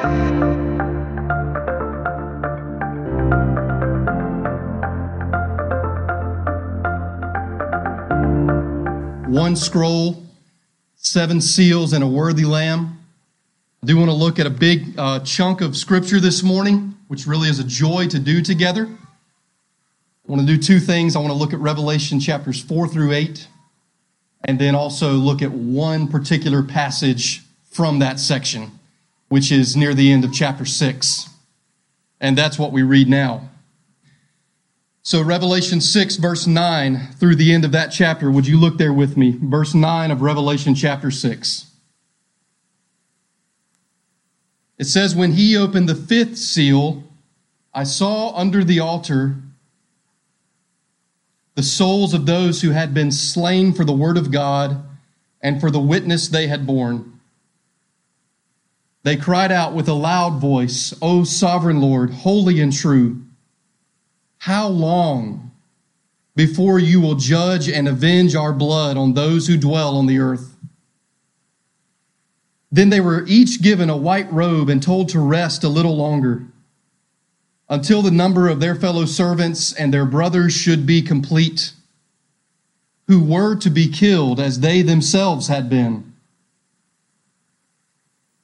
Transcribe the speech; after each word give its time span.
One 0.00 0.16
scroll, 9.56 10.22
seven 10.96 11.42
seals, 11.42 11.92
and 11.92 12.02
a 12.02 12.06
worthy 12.06 12.46
lamb. 12.46 12.98
I 13.82 13.86
do 13.86 13.98
want 13.98 14.08
to 14.08 14.14
look 14.14 14.38
at 14.38 14.46
a 14.46 14.50
big 14.50 14.98
uh, 14.98 15.20
chunk 15.20 15.60
of 15.60 15.76
scripture 15.76 16.18
this 16.18 16.42
morning, 16.42 16.94
which 17.08 17.26
really 17.26 17.50
is 17.50 17.58
a 17.58 17.64
joy 17.64 18.06
to 18.08 18.18
do 18.18 18.40
together. 18.40 18.86
I 18.86 20.32
want 20.32 20.40
to 20.40 20.46
do 20.46 20.56
two 20.56 20.80
things. 20.80 21.14
I 21.14 21.18
want 21.18 21.30
to 21.30 21.38
look 21.38 21.52
at 21.52 21.58
Revelation 21.58 22.20
chapters 22.20 22.62
4 22.62 22.88
through 22.88 23.12
8, 23.12 23.48
and 24.46 24.58
then 24.58 24.74
also 24.74 25.12
look 25.12 25.42
at 25.42 25.50
one 25.50 26.08
particular 26.08 26.62
passage 26.62 27.42
from 27.70 27.98
that 27.98 28.18
section, 28.18 28.79
which 29.30 29.50
is 29.52 29.76
near 29.76 29.94
the 29.94 30.12
end 30.12 30.24
of 30.24 30.32
chapter 30.32 30.66
6. 30.66 31.28
And 32.20 32.36
that's 32.36 32.58
what 32.58 32.72
we 32.72 32.82
read 32.82 33.08
now. 33.08 33.48
So, 35.02 35.22
Revelation 35.22 35.80
6, 35.80 36.16
verse 36.16 36.46
9, 36.46 37.12
through 37.18 37.36
the 37.36 37.54
end 37.54 37.64
of 37.64 37.72
that 37.72 37.88
chapter, 37.88 38.30
would 38.30 38.46
you 38.46 38.58
look 38.58 38.76
there 38.76 38.92
with 38.92 39.16
me? 39.16 39.38
Verse 39.40 39.72
9 39.72 40.10
of 40.10 40.20
Revelation 40.20 40.74
chapter 40.74 41.10
6. 41.10 41.70
It 44.78 44.84
says, 44.84 45.14
When 45.14 45.32
he 45.32 45.56
opened 45.56 45.88
the 45.88 45.94
fifth 45.94 46.36
seal, 46.36 47.04
I 47.72 47.84
saw 47.84 48.34
under 48.34 48.64
the 48.64 48.80
altar 48.80 49.36
the 51.54 51.62
souls 51.62 52.14
of 52.14 52.26
those 52.26 52.62
who 52.62 52.70
had 52.70 52.92
been 52.92 53.12
slain 53.12 53.72
for 53.72 53.84
the 53.84 53.92
word 53.92 54.16
of 54.16 54.32
God 54.32 54.82
and 55.40 55.60
for 55.60 55.70
the 55.70 55.80
witness 55.80 56.26
they 56.28 56.48
had 56.48 56.66
borne. 56.66 57.19
They 59.02 59.16
cried 59.16 59.50
out 59.50 59.74
with 59.74 59.88
a 59.88 59.94
loud 59.94 60.40
voice, 60.40 60.94
O 61.00 61.24
sovereign 61.24 61.80
Lord, 61.80 62.12
holy 62.12 62.60
and 62.60 62.72
true, 62.72 63.22
how 64.38 64.68
long 64.68 65.50
before 66.36 66.78
you 66.78 67.00
will 67.00 67.14
judge 67.14 67.68
and 67.68 67.88
avenge 67.88 68.34
our 68.34 68.52
blood 68.52 68.96
on 68.96 69.14
those 69.14 69.46
who 69.46 69.56
dwell 69.56 69.96
on 69.96 70.06
the 70.06 70.18
earth? 70.18 70.56
Then 72.72 72.90
they 72.90 73.00
were 73.00 73.26
each 73.26 73.62
given 73.62 73.90
a 73.90 73.96
white 73.96 74.32
robe 74.32 74.68
and 74.68 74.82
told 74.82 75.08
to 75.10 75.20
rest 75.20 75.64
a 75.64 75.68
little 75.68 75.96
longer 75.96 76.46
until 77.68 78.02
the 78.02 78.10
number 78.10 78.48
of 78.48 78.60
their 78.60 78.74
fellow 78.74 79.04
servants 79.04 79.72
and 79.72 79.92
their 79.92 80.04
brothers 80.04 80.52
should 80.52 80.86
be 80.86 81.02
complete, 81.02 81.72
who 83.06 83.22
were 83.22 83.56
to 83.56 83.70
be 83.70 83.88
killed 83.88 84.40
as 84.40 84.60
they 84.60 84.82
themselves 84.82 85.48
had 85.48 85.68
been. 85.68 86.09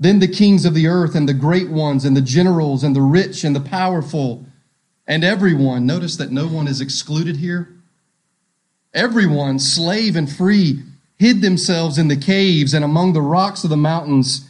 Then 0.00 0.18
the 0.18 0.26
kings 0.26 0.64
of 0.64 0.74
the 0.74 0.86
earth, 0.86 1.14
and 1.14 1.28
the 1.28 1.34
great 1.34 1.68
ones, 1.68 2.04
and 2.04 2.16
the 2.16 2.22
generals, 2.22 2.82
and 2.82 2.96
the 2.96 3.02
rich, 3.02 3.44
and 3.44 3.54
the 3.54 3.60
powerful, 3.60 4.46
and 5.06 5.22
everyone, 5.22 5.84
notice 5.86 6.16
that 6.16 6.32
no 6.32 6.48
one 6.48 6.66
is 6.66 6.80
excluded 6.80 7.36
here. 7.36 7.68
Everyone, 8.94 9.58
slave 9.58 10.16
and 10.16 10.30
free, 10.30 10.82
hid 11.18 11.42
themselves 11.42 11.98
in 11.98 12.08
the 12.08 12.16
caves 12.16 12.72
and 12.72 12.84
among 12.84 13.12
the 13.12 13.20
rocks 13.20 13.62
of 13.62 13.70
the 13.70 13.76
mountains, 13.76 14.48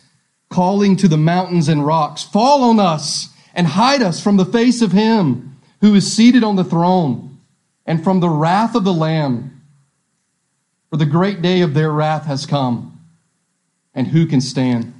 calling 0.48 0.96
to 0.96 1.08
the 1.08 1.18
mountains 1.18 1.68
and 1.68 1.84
rocks, 1.84 2.22
Fall 2.22 2.62
on 2.62 2.78
us! 2.78 3.30
and 3.54 3.66
hide 3.66 4.02
us 4.02 4.22
from 4.22 4.36
the 4.36 4.44
face 4.44 4.80
of 4.80 4.92
him 4.92 5.56
who 5.80 5.94
is 5.94 6.12
seated 6.12 6.44
on 6.44 6.56
the 6.56 6.64
throne 6.64 7.38
and 7.86 8.02
from 8.02 8.20
the 8.20 8.28
wrath 8.28 8.74
of 8.74 8.84
the 8.84 8.92
Lamb. 8.92 9.62
For 10.90 10.96
the 10.96 11.06
great 11.06 11.42
day 11.42 11.60
of 11.60 11.74
their 11.74 11.90
wrath 11.90 12.26
has 12.26 12.46
come, 12.46 13.00
and 13.94 14.08
who 14.08 14.26
can 14.26 14.40
stand? 14.40 14.99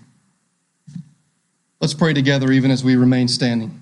Let's 1.81 1.95
pray 1.95 2.13
together 2.13 2.53
even 2.53 2.71
as 2.71 2.85
we 2.85 2.97
remain 2.97 3.29
standing. 3.29 3.81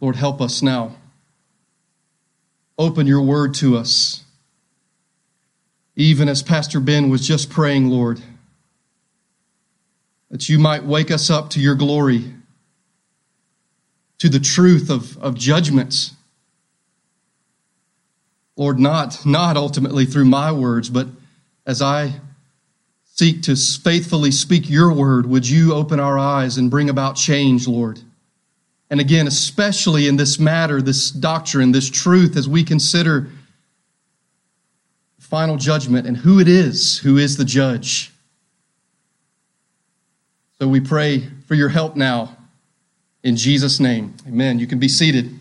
Lord, 0.00 0.16
help 0.16 0.40
us 0.40 0.62
now. 0.62 0.96
Open 2.78 3.06
your 3.06 3.22
word 3.22 3.54
to 3.54 3.76
us 3.76 4.24
even 5.96 6.28
as 6.28 6.42
Pastor 6.42 6.80
Ben 6.80 7.10
was 7.10 7.26
just 7.26 7.50
praying, 7.50 7.88
Lord, 7.88 8.20
that 10.30 10.48
you 10.48 10.58
might 10.58 10.84
wake 10.84 11.10
us 11.10 11.28
up 11.28 11.50
to 11.50 11.60
your 11.60 11.74
glory, 11.74 12.32
to 14.18 14.28
the 14.28 14.40
truth 14.40 14.90
of, 14.90 15.18
of 15.18 15.34
judgments. 15.34 16.14
Lord, 18.56 18.78
not, 18.78 19.24
not 19.24 19.56
ultimately 19.56 20.04
through 20.04 20.26
my 20.26 20.52
words, 20.52 20.90
but 20.90 21.06
as 21.66 21.80
I 21.80 22.14
seek 23.04 23.42
to 23.42 23.56
faithfully 23.56 24.30
speak 24.30 24.68
your 24.68 24.92
word, 24.92 25.26
would 25.26 25.48
you 25.48 25.74
open 25.74 26.00
our 26.00 26.18
eyes 26.18 26.58
and 26.58 26.70
bring 26.70 26.90
about 26.90 27.16
change, 27.16 27.66
Lord? 27.66 28.00
And 28.90 29.00
again, 29.00 29.26
especially 29.26 30.06
in 30.06 30.16
this 30.16 30.38
matter, 30.38 30.82
this 30.82 31.10
doctrine, 31.10 31.72
this 31.72 31.88
truth, 31.88 32.36
as 32.36 32.48
we 32.48 32.62
consider 32.62 33.30
final 35.32 35.56
judgment 35.56 36.06
and 36.06 36.14
who 36.14 36.40
it 36.40 36.46
is 36.46 36.98
who 36.98 37.16
is 37.16 37.38
the 37.38 37.44
judge. 37.46 38.12
So 40.58 40.68
we 40.68 40.78
pray 40.78 41.26
for 41.48 41.54
your 41.54 41.70
help 41.70 41.96
now 41.96 42.36
in 43.22 43.36
Jesus' 43.36 43.80
name. 43.80 44.14
Amen. 44.28 44.58
You 44.58 44.66
can 44.66 44.78
be 44.78 44.88
seated. 44.88 45.40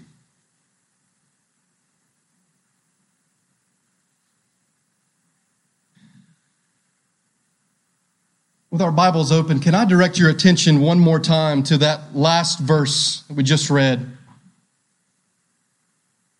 With 8.81 8.87
our 8.87 8.91
Bibles 8.91 9.31
open, 9.31 9.59
can 9.59 9.75
I 9.75 9.85
direct 9.85 10.17
your 10.17 10.31
attention 10.31 10.81
one 10.81 10.99
more 10.99 11.19
time 11.19 11.61
to 11.65 11.77
that 11.77 12.15
last 12.15 12.57
verse 12.57 13.21
that 13.27 13.35
we 13.35 13.43
just 13.43 13.69
read? 13.69 14.17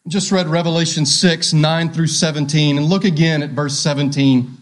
just 0.07 0.31
read 0.31 0.47
Revelation 0.47 1.05
6, 1.05 1.53
9 1.53 1.93
through 1.93 2.07
17, 2.07 2.77
and 2.79 2.87
look 2.87 3.05
again 3.05 3.43
at 3.43 3.51
verse 3.51 3.77
17. 3.77 4.57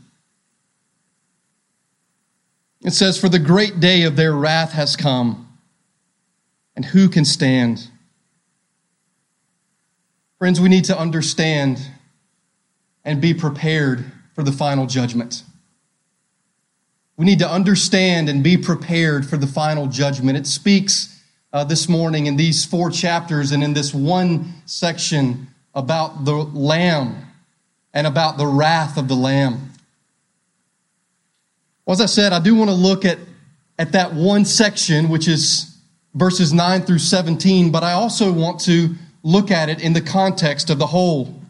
It 2.82 2.92
says, 2.92 3.18
For 3.18 3.30
the 3.30 3.40
great 3.40 3.80
day 3.80 4.04
of 4.04 4.18
their 4.18 4.34
wrath 4.34 4.74
has 4.74 4.98
come, 4.98 5.48
and 6.76 6.84
who 6.84 7.08
can 7.08 7.24
stand? 7.24 7.90
Friends, 10.38 10.60
we 10.60 10.68
need 10.68 10.84
to 10.84 11.00
understand 11.00 11.80
and 13.06 13.22
be 13.22 13.34
prepared 13.34 14.04
for 14.36 14.44
the 14.44 14.52
final 14.52 14.86
judgment. 14.86 15.44
We 17.20 17.26
need 17.26 17.40
to 17.40 17.52
understand 17.52 18.30
and 18.30 18.42
be 18.42 18.56
prepared 18.56 19.26
for 19.26 19.36
the 19.36 19.46
final 19.46 19.88
judgment. 19.88 20.38
It 20.38 20.48
speaks 20.48 21.22
uh, 21.52 21.66
this 21.66 21.90
morning 21.90 22.28
in 22.28 22.38
these 22.38 22.64
four 22.64 22.90
chapters 22.90 23.52
and 23.52 23.62
in 23.62 23.74
this 23.74 23.94
one 23.94 24.54
section 24.66 25.50
about 25.76 26.24
the 26.24 26.32
Lamb 26.32 27.18
and 27.94 28.08
about 28.08 28.38
the 28.38 28.48
wrath 28.48 28.98
of 28.98 29.10
the 29.10 29.16
Lamb. 29.16 29.70
Well, 31.86 31.92
as 31.92 32.00
I 32.00 32.06
said, 32.06 32.32
I 32.32 32.40
do 32.40 32.56
want 32.56 32.70
to 32.70 32.76
look 32.76 33.04
at, 33.04 33.18
at 33.78 33.92
that 33.92 34.14
one 34.14 34.46
section, 34.46 35.10
which 35.10 35.28
is 35.28 35.78
verses 36.14 36.54
9 36.54 36.84
through 36.84 37.00
17, 37.00 37.70
but 37.70 37.84
I 37.84 37.92
also 37.92 38.32
want 38.32 38.62
to 38.62 38.96
look 39.24 39.52
at 39.52 39.68
it 39.68 39.82
in 39.82 39.92
the 39.92 40.00
context 40.00 40.70
of 40.70 40.80
the 40.80 40.88
whole. 40.88 41.42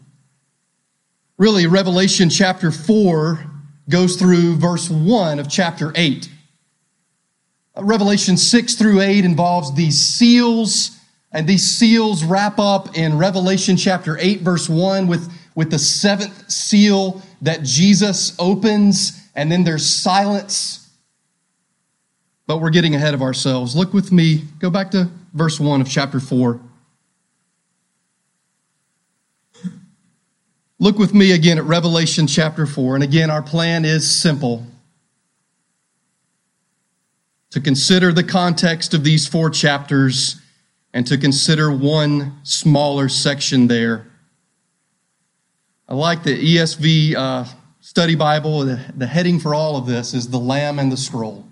Really, 1.38 1.68
Revelation 1.68 2.28
chapter 2.28 2.72
4 2.72 3.49
goes 3.90 4.16
through 4.16 4.56
verse 4.56 4.88
1 4.88 5.38
of 5.38 5.48
chapter 5.48 5.92
8. 5.94 6.28
Uh, 7.76 7.84
Revelation 7.84 8.36
6 8.36 8.74
through 8.74 9.00
8 9.00 9.24
involves 9.24 9.74
these 9.74 9.98
seals, 9.98 10.98
and 11.32 11.46
these 11.46 11.68
seals 11.68 12.24
wrap 12.24 12.58
up 12.58 12.96
in 12.96 13.18
Revelation 13.18 13.76
chapter 13.76 14.16
8, 14.18 14.40
verse 14.40 14.68
1, 14.68 15.06
with, 15.06 15.30
with 15.54 15.70
the 15.70 15.78
seventh 15.78 16.50
seal 16.50 17.20
that 17.42 17.62
Jesus 17.62 18.34
opens, 18.38 19.28
and 19.34 19.50
then 19.50 19.64
there's 19.64 19.84
silence. 19.84 20.88
But 22.46 22.58
we're 22.58 22.70
getting 22.70 22.94
ahead 22.94 23.14
of 23.14 23.22
ourselves. 23.22 23.76
Look 23.76 23.92
with 23.92 24.12
me, 24.12 24.44
go 24.58 24.70
back 24.70 24.90
to 24.92 25.10
verse 25.34 25.60
1 25.60 25.80
of 25.80 25.88
chapter 25.88 26.20
4. 26.20 26.60
Look 30.82 30.98
with 30.98 31.12
me 31.12 31.32
again 31.32 31.58
at 31.58 31.64
Revelation 31.64 32.26
chapter 32.26 32.64
4. 32.64 32.94
And 32.94 33.04
again, 33.04 33.28
our 33.28 33.42
plan 33.42 33.84
is 33.84 34.10
simple 34.10 34.66
to 37.50 37.60
consider 37.60 38.14
the 38.14 38.24
context 38.24 38.94
of 38.94 39.04
these 39.04 39.28
four 39.28 39.50
chapters 39.50 40.40
and 40.94 41.06
to 41.06 41.18
consider 41.18 41.70
one 41.70 42.38
smaller 42.44 43.10
section 43.10 43.66
there. 43.66 44.06
I 45.86 45.92
like 45.96 46.22
the 46.22 46.56
ESV 46.56 47.14
uh, 47.14 47.44
study 47.80 48.14
Bible. 48.14 48.60
The, 48.60 48.80
the 48.96 49.06
heading 49.06 49.38
for 49.38 49.54
all 49.54 49.76
of 49.76 49.84
this 49.84 50.14
is 50.14 50.28
the 50.28 50.38
Lamb 50.38 50.78
and 50.78 50.90
the 50.90 50.96
Scroll. 50.96 51.46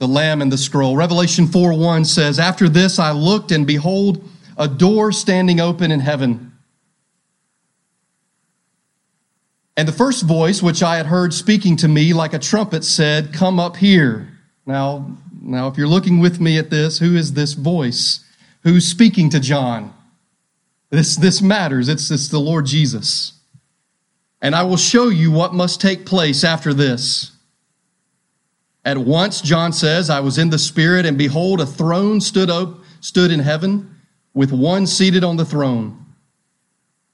The 0.00 0.08
Lamb 0.08 0.42
and 0.42 0.50
the 0.50 0.58
Scroll. 0.58 0.96
Revelation 0.96 1.46
4 1.46 1.78
1 1.78 2.06
says, 2.06 2.40
After 2.40 2.68
this 2.68 2.98
I 2.98 3.12
looked, 3.12 3.52
and 3.52 3.68
behold, 3.68 4.28
a 4.58 4.66
door 4.66 5.12
standing 5.12 5.60
open 5.60 5.92
in 5.92 6.00
heaven. 6.00 6.51
And 9.82 9.88
the 9.88 9.92
first 9.92 10.22
voice 10.22 10.62
which 10.62 10.80
I 10.80 10.96
had 10.96 11.06
heard 11.06 11.34
speaking 11.34 11.76
to 11.78 11.88
me 11.88 12.12
like 12.12 12.34
a 12.34 12.38
trumpet 12.38 12.84
said, 12.84 13.34
Come 13.34 13.58
up 13.58 13.76
here. 13.76 14.28
Now, 14.64 15.18
now 15.40 15.66
if 15.66 15.76
you're 15.76 15.88
looking 15.88 16.20
with 16.20 16.40
me 16.40 16.56
at 16.56 16.70
this, 16.70 17.00
who 17.00 17.16
is 17.16 17.32
this 17.32 17.54
voice? 17.54 18.24
Who's 18.62 18.86
speaking 18.86 19.28
to 19.30 19.40
John? 19.40 19.92
This, 20.90 21.16
this 21.16 21.42
matters. 21.42 21.88
It's, 21.88 22.12
it's 22.12 22.28
the 22.28 22.38
Lord 22.38 22.64
Jesus. 22.64 23.32
And 24.40 24.54
I 24.54 24.62
will 24.62 24.76
show 24.76 25.08
you 25.08 25.32
what 25.32 25.52
must 25.52 25.80
take 25.80 26.06
place 26.06 26.44
after 26.44 26.72
this. 26.72 27.32
At 28.84 28.98
once, 28.98 29.40
John 29.40 29.72
says, 29.72 30.10
I 30.10 30.20
was 30.20 30.38
in 30.38 30.50
the 30.50 30.60
Spirit, 30.60 31.06
and 31.06 31.18
behold, 31.18 31.60
a 31.60 31.66
throne 31.66 32.20
stood 32.20 32.50
up, 32.50 32.76
stood 33.00 33.32
in 33.32 33.40
heaven, 33.40 33.96
with 34.32 34.52
one 34.52 34.86
seated 34.86 35.24
on 35.24 35.38
the 35.38 35.44
throne. 35.44 36.01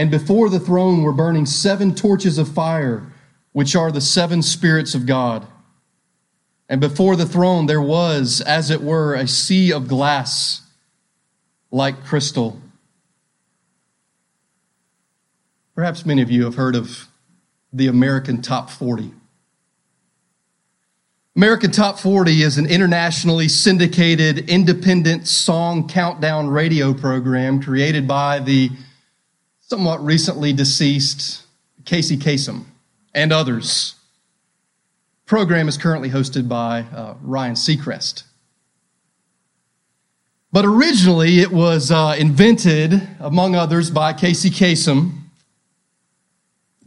And 0.00 0.10
before 0.10 0.48
the 0.48 0.58
throne 0.58 1.02
were 1.02 1.12
burning 1.12 1.44
seven 1.44 1.94
torches 1.94 2.38
of 2.38 2.48
fire, 2.48 3.06
which 3.52 3.76
are 3.76 3.92
the 3.92 4.00
seven 4.00 4.40
spirits 4.40 4.94
of 4.94 5.04
God. 5.04 5.46
And 6.70 6.80
before 6.80 7.16
the 7.16 7.26
throne 7.26 7.66
there 7.66 7.82
was, 7.82 8.40
as 8.40 8.70
it 8.70 8.80
were, 8.80 9.14
a 9.14 9.28
sea 9.28 9.70
of 9.74 9.88
glass 9.88 10.62
like 11.70 12.02
crystal. 12.02 12.58
Perhaps 15.74 16.06
many 16.06 16.22
of 16.22 16.30
you 16.30 16.44
have 16.44 16.54
heard 16.54 16.76
of 16.76 17.06
the 17.70 17.86
American 17.86 18.40
Top 18.40 18.70
40. 18.70 19.12
American 21.36 21.72
Top 21.72 21.98
40 21.98 22.42
is 22.42 22.56
an 22.56 22.64
internationally 22.64 23.48
syndicated 23.48 24.48
independent 24.48 25.28
song 25.28 25.86
countdown 25.86 26.48
radio 26.48 26.94
program 26.94 27.62
created 27.62 28.08
by 28.08 28.38
the 28.38 28.70
somewhat 29.70 30.04
recently 30.04 30.52
deceased 30.52 31.44
Casey 31.84 32.16
Kasem 32.16 32.64
and 33.14 33.32
others. 33.32 33.94
Program 35.26 35.68
is 35.68 35.78
currently 35.78 36.10
hosted 36.10 36.48
by 36.48 36.80
uh, 36.92 37.14
Ryan 37.22 37.54
Seacrest. 37.54 38.24
But 40.50 40.64
originally, 40.64 41.38
it 41.38 41.52
was 41.52 41.92
uh, 41.92 42.16
invented, 42.18 43.00
among 43.20 43.54
others, 43.54 43.92
by 43.92 44.12
Casey 44.12 44.50
Kasem. 44.50 45.12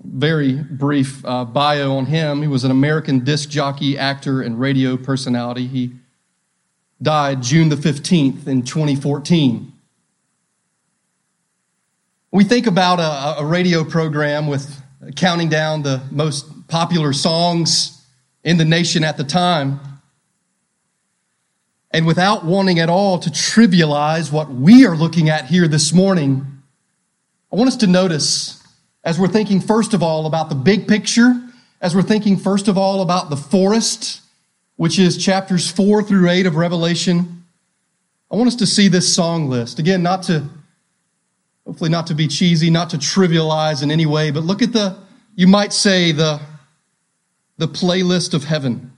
Very 0.03 0.56
brief 0.56 1.25
uh, 1.25 1.45
bio 1.45 1.95
on 1.95 2.07
him. 2.07 2.41
He 2.41 2.50
was 2.50 2.65
an 2.65 2.71
American 2.71 3.24
disc 3.24 3.47
jockey, 3.47 3.97
actor, 3.97 4.41
and 4.41 4.59
radio 4.59 4.97
personality. 4.97 5.68
He 5.68 5.94
died 7.01 7.44
June 7.44 7.69
the 7.69 7.77
15th 7.77 8.45
in 8.45 8.63
2014. 8.63 9.73
We 12.33 12.44
think 12.44 12.65
about 12.65 13.00
a, 13.00 13.44
a 13.44 13.45
radio 13.45 13.83
program 13.83 14.47
with 14.47 14.81
counting 15.15 15.50
down 15.50 15.83
the 15.83 16.01
most 16.09 16.68
popular 16.68 17.13
songs 17.13 18.03
in 18.44 18.57
the 18.57 18.65
nation 18.65 19.03
at 19.03 19.18
the 19.18 19.24
time. 19.24 19.80
And 21.91 22.07
without 22.07 22.44
wanting 22.44 22.80
at 22.80 22.89
all 22.89 23.19
to 23.19 23.30
trivialize 23.30 24.31
what 24.31 24.50
we 24.50 24.83
are 24.88 24.95
looking 24.95 25.30
at 25.30 25.45
here 25.45 25.68
this 25.68 25.94
morning, 25.94 26.63
I 27.51 27.56
want 27.56 27.68
us 27.68 27.77
to 27.77 27.88
notice 27.88 28.63
as 29.03 29.19
we're 29.19 29.27
thinking, 29.27 29.62
first 29.62 29.94
of 29.94 30.01
all, 30.01 30.25
about 30.25 30.50
the 30.50 30.56
big 30.56 30.88
picture, 30.88 31.39
as 31.81 31.95
we're 31.95 32.01
thinking, 32.01 32.38
first 32.38 32.68
of 32.68 32.80
all, 32.80 33.03
about 33.03 33.30
the 33.30 33.38
forest, 33.38 34.21
which 34.75 34.97
is 34.97 35.24
chapters 35.24 35.69
four 35.69 36.01
through 36.01 36.27
eight 36.31 36.47
of 36.47 36.56
Revelation, 36.56 37.45
I 38.31 38.38
want 38.38 38.47
us 38.47 38.56
to 38.56 38.65
see 38.65 38.88
this 38.88 39.13
song 39.13 39.50
list. 39.50 39.77
Again, 39.77 40.01
not 40.01 40.24
to 40.24 40.50
Hopefully, 41.65 41.89
not 41.89 42.07
to 42.07 42.13
be 42.13 42.27
cheesy, 42.27 42.69
not 42.69 42.89
to 42.89 42.98
trivialize 42.98 43.83
in 43.83 43.89
any 43.89 44.06
way, 44.06 44.31
but 44.31 44.44
look 44.44 44.62
at 44.62 44.74
the, 44.74 44.98
you 45.36 45.48
might 45.48 45.71
say, 45.71 46.12
the, 46.12 46.42
the 47.57 47.68
playlist 47.68 48.33
of 48.33 48.44
heaven. 48.44 48.92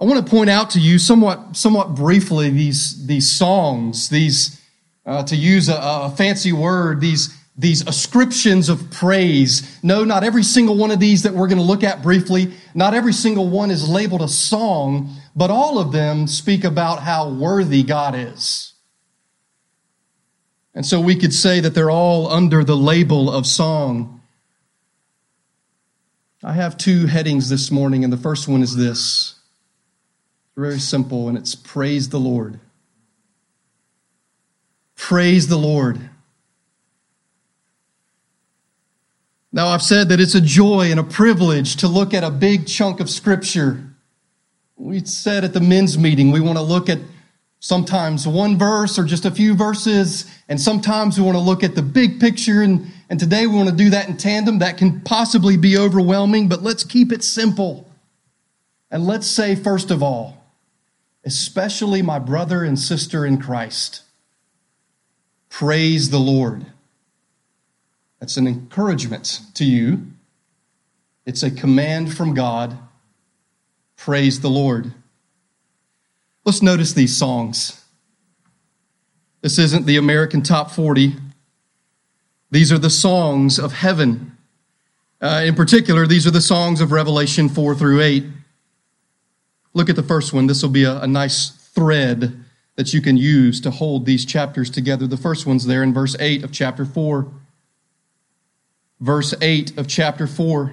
I 0.00 0.04
want 0.04 0.24
to 0.24 0.30
point 0.30 0.50
out 0.50 0.70
to 0.70 0.80
you 0.80 0.98
somewhat, 0.98 1.56
somewhat 1.56 1.94
briefly 1.94 2.50
these, 2.50 3.06
these 3.06 3.30
songs, 3.30 4.10
these, 4.10 4.60
uh, 5.06 5.22
to 5.22 5.36
use 5.36 5.70
a, 5.70 5.76
a 5.76 6.14
fancy 6.14 6.52
word, 6.52 7.00
these, 7.00 7.34
these 7.56 7.86
ascriptions 7.86 8.68
of 8.68 8.90
praise. 8.90 9.78
No, 9.82 10.04
not 10.04 10.24
every 10.24 10.42
single 10.42 10.76
one 10.76 10.90
of 10.90 11.00
these 11.00 11.22
that 11.22 11.32
we're 11.32 11.48
going 11.48 11.58
to 11.58 11.64
look 11.64 11.82
at 11.82 12.02
briefly, 12.02 12.52
not 12.74 12.92
every 12.92 13.14
single 13.14 13.48
one 13.48 13.70
is 13.70 13.88
labeled 13.88 14.20
a 14.20 14.28
song, 14.28 15.16
but 15.34 15.50
all 15.50 15.78
of 15.78 15.90
them 15.92 16.26
speak 16.26 16.64
about 16.64 17.00
how 17.00 17.30
worthy 17.30 17.82
God 17.82 18.14
is. 18.14 18.73
And 20.74 20.84
so 20.84 21.00
we 21.00 21.14
could 21.14 21.32
say 21.32 21.60
that 21.60 21.74
they're 21.74 21.90
all 21.90 22.28
under 22.28 22.64
the 22.64 22.76
label 22.76 23.30
of 23.30 23.46
song. 23.46 24.20
I 26.42 26.52
have 26.52 26.76
two 26.76 27.06
headings 27.06 27.48
this 27.48 27.70
morning, 27.70 28.02
and 28.04 28.12
the 28.12 28.18
first 28.18 28.48
one 28.48 28.62
is 28.62 28.76
this. 28.76 29.36
Very 30.56 30.78
simple, 30.78 31.28
and 31.28 31.38
it's 31.38 31.54
Praise 31.54 32.08
the 32.08 32.20
Lord. 32.20 32.60
Praise 34.96 35.48
the 35.48 35.56
Lord. 35.56 36.10
Now, 39.52 39.68
I've 39.68 39.82
said 39.82 40.08
that 40.08 40.20
it's 40.20 40.34
a 40.34 40.40
joy 40.40 40.90
and 40.90 40.98
a 40.98 41.04
privilege 41.04 41.76
to 41.76 41.88
look 41.88 42.12
at 42.12 42.24
a 42.24 42.30
big 42.30 42.66
chunk 42.66 42.98
of 42.98 43.08
Scripture. 43.08 43.84
We 44.76 45.04
said 45.04 45.44
at 45.44 45.52
the 45.52 45.60
men's 45.60 45.96
meeting, 45.96 46.32
we 46.32 46.40
want 46.40 46.58
to 46.58 46.64
look 46.64 46.88
at 46.88 46.98
sometimes 47.64 48.28
one 48.28 48.58
verse 48.58 48.98
or 48.98 49.04
just 49.04 49.24
a 49.24 49.30
few 49.30 49.54
verses, 49.54 50.30
and 50.50 50.60
sometimes 50.60 51.18
we 51.18 51.24
want 51.24 51.34
to 51.34 51.40
look 51.40 51.64
at 51.64 51.74
the 51.74 51.80
big 51.80 52.20
picture. 52.20 52.60
And, 52.60 52.92
and 53.08 53.18
today 53.18 53.46
we 53.46 53.56
want 53.56 53.70
to 53.70 53.74
do 53.74 53.88
that 53.88 54.06
in 54.06 54.18
tandem. 54.18 54.58
That 54.58 54.76
can 54.76 55.00
possibly 55.00 55.56
be 55.56 55.78
overwhelming, 55.78 56.46
but 56.46 56.62
let's 56.62 56.84
keep 56.84 57.10
it 57.10 57.24
simple. 57.24 57.90
And 58.90 59.06
let's 59.06 59.26
say, 59.26 59.54
first 59.54 59.90
of 59.90 60.02
all, 60.02 60.44
especially 61.24 62.02
my 62.02 62.18
brother 62.18 62.64
and 62.64 62.78
sister 62.78 63.24
in 63.24 63.40
Christ, 63.40 64.02
praise 65.48 66.10
the 66.10 66.20
Lord. 66.20 66.66
That's 68.20 68.36
an 68.36 68.46
encouragement 68.46 69.40
to 69.54 69.64
you. 69.64 70.08
It's 71.24 71.42
a 71.42 71.50
command 71.50 72.14
from 72.14 72.34
God. 72.34 72.76
Praise 73.96 74.42
the 74.42 74.50
Lord. 74.50 74.92
Let's 76.44 76.60
notice 76.60 76.92
these 76.92 77.16
songs. 77.16 77.82
This 79.40 79.58
isn't 79.58 79.86
the 79.86 79.96
American 79.96 80.42
Top 80.42 80.70
40. 80.70 81.14
These 82.50 82.70
are 82.70 82.78
the 82.78 82.90
songs 82.90 83.58
of 83.58 83.72
heaven. 83.72 84.36
Uh, 85.20 85.42
in 85.44 85.54
particular, 85.54 86.06
these 86.06 86.26
are 86.26 86.30
the 86.30 86.40
songs 86.40 86.80
of 86.80 86.92
Revelation 86.92 87.48
4 87.48 87.74
through 87.74 88.02
8. 88.02 88.24
Look 89.72 89.88
at 89.88 89.96
the 89.96 90.02
first 90.02 90.32
one. 90.32 90.46
This 90.46 90.62
will 90.62 90.70
be 90.70 90.84
a, 90.84 91.00
a 91.00 91.06
nice 91.06 91.50
thread 91.50 92.44
that 92.76 92.92
you 92.92 93.00
can 93.00 93.16
use 93.16 93.60
to 93.62 93.70
hold 93.70 94.04
these 94.04 94.24
chapters 94.24 94.68
together. 94.68 95.06
The 95.06 95.16
first 95.16 95.46
one's 95.46 95.66
there 95.66 95.82
in 95.82 95.94
verse 95.94 96.14
8 96.18 96.44
of 96.44 96.52
chapter 96.52 96.84
4. 96.84 97.26
Verse 99.00 99.34
8 99.40 99.78
of 99.78 99.88
chapter 99.88 100.26
4. 100.26 100.72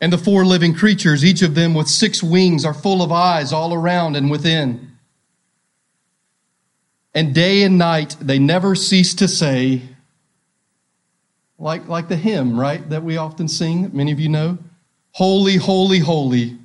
And 0.00 0.12
the 0.12 0.18
four 0.18 0.46
living 0.46 0.74
creatures, 0.74 1.24
each 1.24 1.42
of 1.42 1.54
them 1.54 1.74
with 1.74 1.88
six 1.88 2.22
wings, 2.22 2.64
are 2.64 2.72
full 2.72 3.02
of 3.02 3.12
eyes 3.12 3.52
all 3.52 3.74
around 3.74 4.16
and 4.16 4.30
within. 4.30 4.92
And 7.14 7.34
day 7.34 7.62
and 7.62 7.76
night 7.76 8.16
they 8.20 8.38
never 8.38 8.74
cease 8.74 9.14
to 9.14 9.28
say, 9.28 9.82
like, 11.58 11.88
like 11.88 12.08
the 12.08 12.16
hymn, 12.16 12.58
right, 12.58 12.88
that 12.88 13.02
we 13.02 13.16
often 13.18 13.48
sing, 13.48 13.82
that 13.82 13.92
many 13.92 14.12
of 14.12 14.20
you 14.20 14.30
know, 14.30 14.58
Holy, 15.12 15.56
holy, 15.56 15.98
holy 15.98 16.56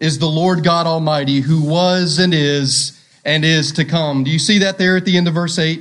is 0.00 0.18
the 0.18 0.26
Lord 0.26 0.64
God 0.64 0.86
Almighty, 0.86 1.40
who 1.40 1.62
was 1.62 2.18
and 2.18 2.32
is 2.32 3.00
and 3.24 3.44
is 3.44 3.72
to 3.72 3.84
come. 3.84 4.24
Do 4.24 4.30
you 4.30 4.38
see 4.38 4.58
that 4.58 4.78
there 4.78 4.96
at 4.96 5.04
the 5.04 5.16
end 5.16 5.28
of 5.28 5.34
verse 5.34 5.58
8? 5.58 5.80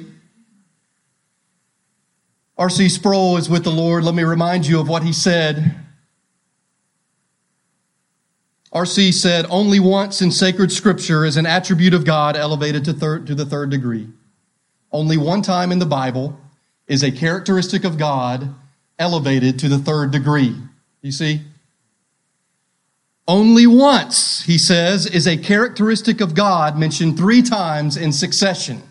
R.C. 2.58 2.90
Sproul 2.90 3.38
is 3.38 3.50
with 3.50 3.64
the 3.64 3.72
Lord. 3.72 4.04
Let 4.04 4.16
me 4.16 4.24
remind 4.24 4.66
you 4.66 4.80
of 4.80 4.88
what 4.88 5.04
he 5.04 5.14
said. 5.14 5.76
R.C. 8.76 9.14
said, 9.14 9.46
Only 9.50 9.80
once 9.80 10.22
in 10.22 10.32
sacred 10.32 10.70
scripture 10.70 11.24
is 11.24 11.38
an 11.38 11.46
attribute 11.46 11.94
of 11.94 12.04
God 12.04 12.36
elevated 12.36 12.84
to, 12.86 12.94
third, 12.94 13.26
to 13.28 13.34
the 13.34 13.46
third 13.46 13.70
degree. 13.70 14.10
Only 14.92 15.16
one 15.16 15.42
time 15.42 15.72
in 15.72 15.80
the 15.80 15.86
Bible 15.86 16.38
is 16.86 17.02
a 17.02 17.10
characteristic 17.10 17.86
of 17.86 17.98
God 17.98 18.54
elevated 19.00 19.58
to 19.60 19.70
the 19.70 19.78
third 19.78 20.12
degree. 20.12 20.58
You 21.02 21.14
see? 21.14 21.40
Only 23.26 23.66
once, 23.66 24.44
he 24.44 24.58
says, 24.58 25.06
is 25.06 25.26
a 25.26 25.38
characteristic 25.38 26.20
of 26.20 26.36
God 26.36 26.78
mentioned 26.78 27.16
three 27.16 27.42
times 27.42 27.96
in 27.96 28.12
succession. 28.12 28.84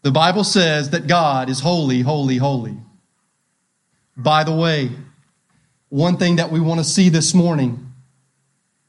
The 0.00 0.10
Bible 0.10 0.44
says 0.44 0.88
that 0.90 1.06
God 1.06 1.50
is 1.50 1.60
holy, 1.60 2.00
holy, 2.00 2.38
holy. 2.38 2.78
By 4.16 4.44
the 4.44 4.54
way, 4.54 4.92
one 5.90 6.16
thing 6.16 6.36
that 6.36 6.50
we 6.50 6.58
want 6.58 6.80
to 6.80 6.84
see 6.84 7.10
this 7.10 7.34
morning 7.34 7.91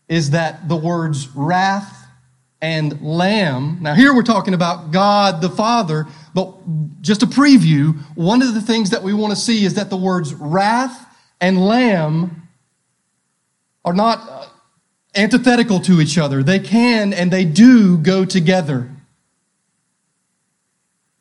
is 0.08 0.32
that 0.32 0.68
the 0.68 0.76
words 0.76 1.28
wrath 1.36 2.08
and 2.62 3.02
lamb, 3.02 3.80
now 3.82 3.94
here 3.94 4.14
we're 4.14 4.24
talking 4.24 4.54
about 4.54 4.92
God 4.92 5.42
the 5.42 5.50
Father, 5.50 6.08
but 6.34 6.54
just 7.02 7.24
a 7.24 7.28
preview, 7.28 8.00
one 8.16 8.42
of 8.42 8.54
the 8.54 8.62
things 8.62 8.90
that 8.92 9.04
we 9.04 9.14
want 9.14 9.32
to 9.32 9.40
see 9.40 9.66
is 9.66 9.74
that 9.76 9.90
the 9.90 9.98
words 9.98 10.34
wrath 10.34 11.06
and 11.42 11.66
lamb 11.66 12.48
are 13.86 13.94
not 13.94 14.20
uh, 14.30 14.48
antithetical 15.16 15.80
to 15.82 16.00
each 16.00 16.18
other. 16.18 16.42
They 16.42 16.60
can 16.60 17.14
and 17.14 17.32
they 17.32 17.46
do 17.46 17.98
go 17.98 18.26
together. 18.26 18.90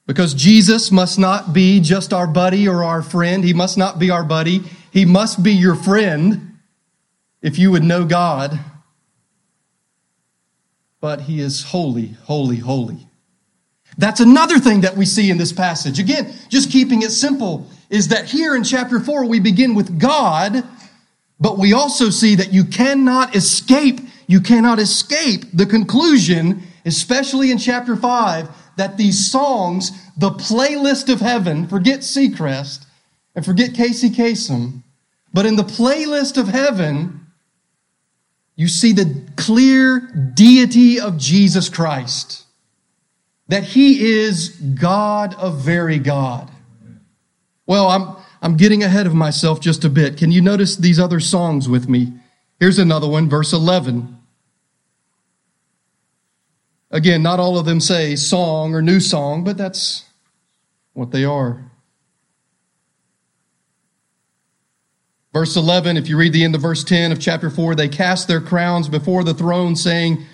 Because 0.07 0.35
Jesus 0.35 0.91
must 0.91 1.19
not 1.19 1.53
be 1.53 1.81
just 1.81 2.13
our 2.13 2.27
buddy 2.27 2.69
or 2.69 2.85
our 2.85 3.03
friend. 3.03 3.45
He 3.45 3.53
must 3.53 3.79
not 3.79 3.99
be 3.99 4.11
our 4.11 4.25
buddy. 4.25 4.63
He 4.91 5.05
must 5.05 5.43
be 5.43 5.53
your 5.53 5.75
friend 5.75 6.59
if 7.41 7.59
you 7.59 7.71
would 7.71 7.85
know 7.85 8.05
God. 8.05 8.59
But 11.03 11.23
he 11.23 11.41
is 11.41 11.65
holy, 11.65 12.17
holy, 12.23 12.59
holy. 12.59 13.09
That's 13.99 14.21
another 14.21 14.61
thing 14.61 14.83
that 14.83 14.97
we 14.97 15.05
see 15.05 15.31
in 15.31 15.37
this 15.37 15.53
passage. 15.53 15.99
Again, 15.99 16.33
just 16.49 16.71
keeping 16.71 17.03
it 17.03 17.11
simple 17.11 17.67
is 17.91 18.09
that 18.09 18.27
here 18.27 18.55
in 18.55 18.63
chapter 18.63 19.01
4 19.01 19.27
we 19.27 19.41
begin 19.41 19.75
with 19.75 19.99
God, 19.99 20.65
but 21.41 21.59
we 21.59 21.73
also 21.73 22.09
see 22.09 22.37
that 22.37 22.53
you 22.53 22.65
cannot 22.65 23.35
escape, 23.35 23.99
you 24.29 24.41
cannot 24.41 24.79
escape 24.79 25.45
the 25.53 25.67
conclusion, 25.67 26.63
especially 26.87 27.51
in 27.51 27.59
chapter 27.59 27.97
5, 27.97 28.49
that 28.77 28.97
these 28.97 29.29
songs, 29.29 29.91
the 30.17 30.31
playlist 30.31 31.13
of 31.13 31.21
heaven, 31.21 31.67
forget 31.67 32.01
Seacrest 32.01 32.87
and 33.35 33.45
forget 33.45 33.75
Casey 33.75 34.09
Kasem, 34.09 34.85
but 35.35 35.47
in 35.47 35.57
the 35.57 35.65
playlist 35.65 36.39
of 36.39 36.47
heaven, 36.47 37.22
you 38.63 38.69
see 38.69 38.93
the 38.93 39.21
clear 39.35 39.99
deity 40.35 41.01
of 41.01 41.19
Jesus 41.19 41.69
Christ. 41.69 42.45
That 43.49 43.65
he 43.65 44.09
is 44.09 44.51
God 44.51 45.35
of 45.35 45.59
very 45.59 45.99
God. 45.99 46.49
Well, 47.67 47.89
I'm, 47.89 48.17
I'm 48.41 48.57
getting 48.57 48.85
ahead 48.85 49.09
of 49.09 49.15
myself 49.15 49.61
just 49.61 49.85
a 49.85 49.91
bit. 49.91 50.17
Can 50.17 50.31
you 50.31 50.41
notice 50.41 50.77
these 50.77 51.01
other 51.01 51.19
songs 51.19 51.69
with 51.69 51.89
me? 51.89 52.13
Here's 52.61 52.79
another 52.79 53.09
one, 53.09 53.29
verse 53.29 53.53
11. 53.53 54.17
Again, 56.93 57.21
not 57.21 57.41
all 57.41 57.59
of 57.59 57.67
them 57.67 57.81
say 57.81 58.15
song 58.15 58.77
or 58.77 58.81
new 58.81 59.01
song, 59.01 59.43
but 59.43 59.57
that's 59.57 60.05
what 60.93 61.11
they 61.11 61.25
are. 61.25 61.69
Verse 65.33 65.57
11, 65.57 65.97
if 65.97 66.09
you 66.09 66.19
read 66.19 66.35
the 66.35 66.45
end 66.45 66.55
of 66.55 66.61
verse 66.61 66.85
10 66.85 67.11
of 67.11 67.19
chapter 67.19 67.49
4, 67.49 67.75
they 67.75 67.89
cast 67.89 68.29
their 68.29 68.41
crowns 68.41 68.89
before 68.89 69.25
the 69.25 69.33
throne, 69.33 69.75
saying, 69.75 70.25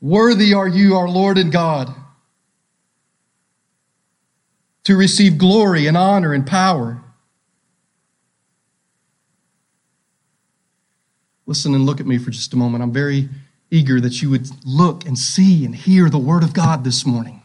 Worthy 0.00 0.52
are 0.52 0.66
you, 0.66 0.96
our 0.96 1.08
Lord 1.08 1.38
and 1.38 1.52
God, 1.52 1.94
to 4.84 4.96
receive 4.96 5.38
glory 5.38 5.86
and 5.86 5.96
honor 5.96 6.32
and 6.32 6.44
power. 6.46 7.00
Listen 11.46 11.74
and 11.74 11.86
look 11.86 12.00
at 12.00 12.06
me 12.06 12.18
for 12.18 12.30
just 12.30 12.52
a 12.52 12.56
moment. 12.56 12.82
I'm 12.82 12.92
very 12.92 13.28
eager 13.70 14.00
that 14.00 14.20
you 14.22 14.30
would 14.30 14.48
look 14.66 15.06
and 15.06 15.16
see 15.16 15.64
and 15.64 15.74
hear 15.74 16.10
the 16.10 16.18
word 16.18 16.42
of 16.42 16.52
God 16.52 16.84
this 16.84 17.06
morning. 17.06 17.42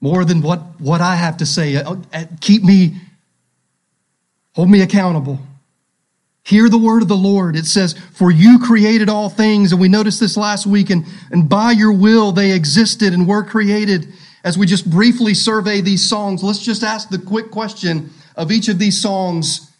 More 0.00 0.24
than 0.24 0.40
what, 0.40 0.80
what 0.80 1.00
I 1.00 1.16
have 1.16 1.36
to 1.38 1.46
say. 1.46 1.76
Uh, 1.76 1.96
uh, 2.12 2.24
keep 2.40 2.62
me, 2.62 3.00
hold 4.52 4.70
me 4.70 4.82
accountable. 4.82 5.40
Hear 6.48 6.70
the 6.70 6.78
word 6.78 7.02
of 7.02 7.08
the 7.08 7.14
Lord. 7.14 7.56
It 7.56 7.66
says, 7.66 7.92
For 8.14 8.30
you 8.30 8.58
created 8.58 9.10
all 9.10 9.28
things. 9.28 9.70
And 9.70 9.78
we 9.78 9.88
noticed 9.90 10.18
this 10.18 10.34
last 10.34 10.66
week. 10.66 10.88
And, 10.88 11.04
and 11.30 11.46
by 11.46 11.72
your 11.72 11.92
will 11.92 12.32
they 12.32 12.52
existed 12.52 13.12
and 13.12 13.28
were 13.28 13.44
created. 13.44 14.14
As 14.42 14.56
we 14.56 14.64
just 14.64 14.88
briefly 14.88 15.34
survey 15.34 15.82
these 15.82 16.08
songs, 16.08 16.42
let's 16.42 16.64
just 16.64 16.82
ask 16.82 17.10
the 17.10 17.18
quick 17.18 17.50
question 17.50 18.08
of 18.34 18.50
each 18.50 18.68
of 18.68 18.78
these 18.78 18.98
songs 18.98 19.70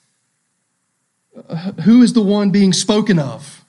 Who 1.85 2.03
is 2.03 2.13
the 2.13 2.21
one 2.21 2.51
being 2.51 2.75
spoken 2.75 3.19
of? 3.19 3.65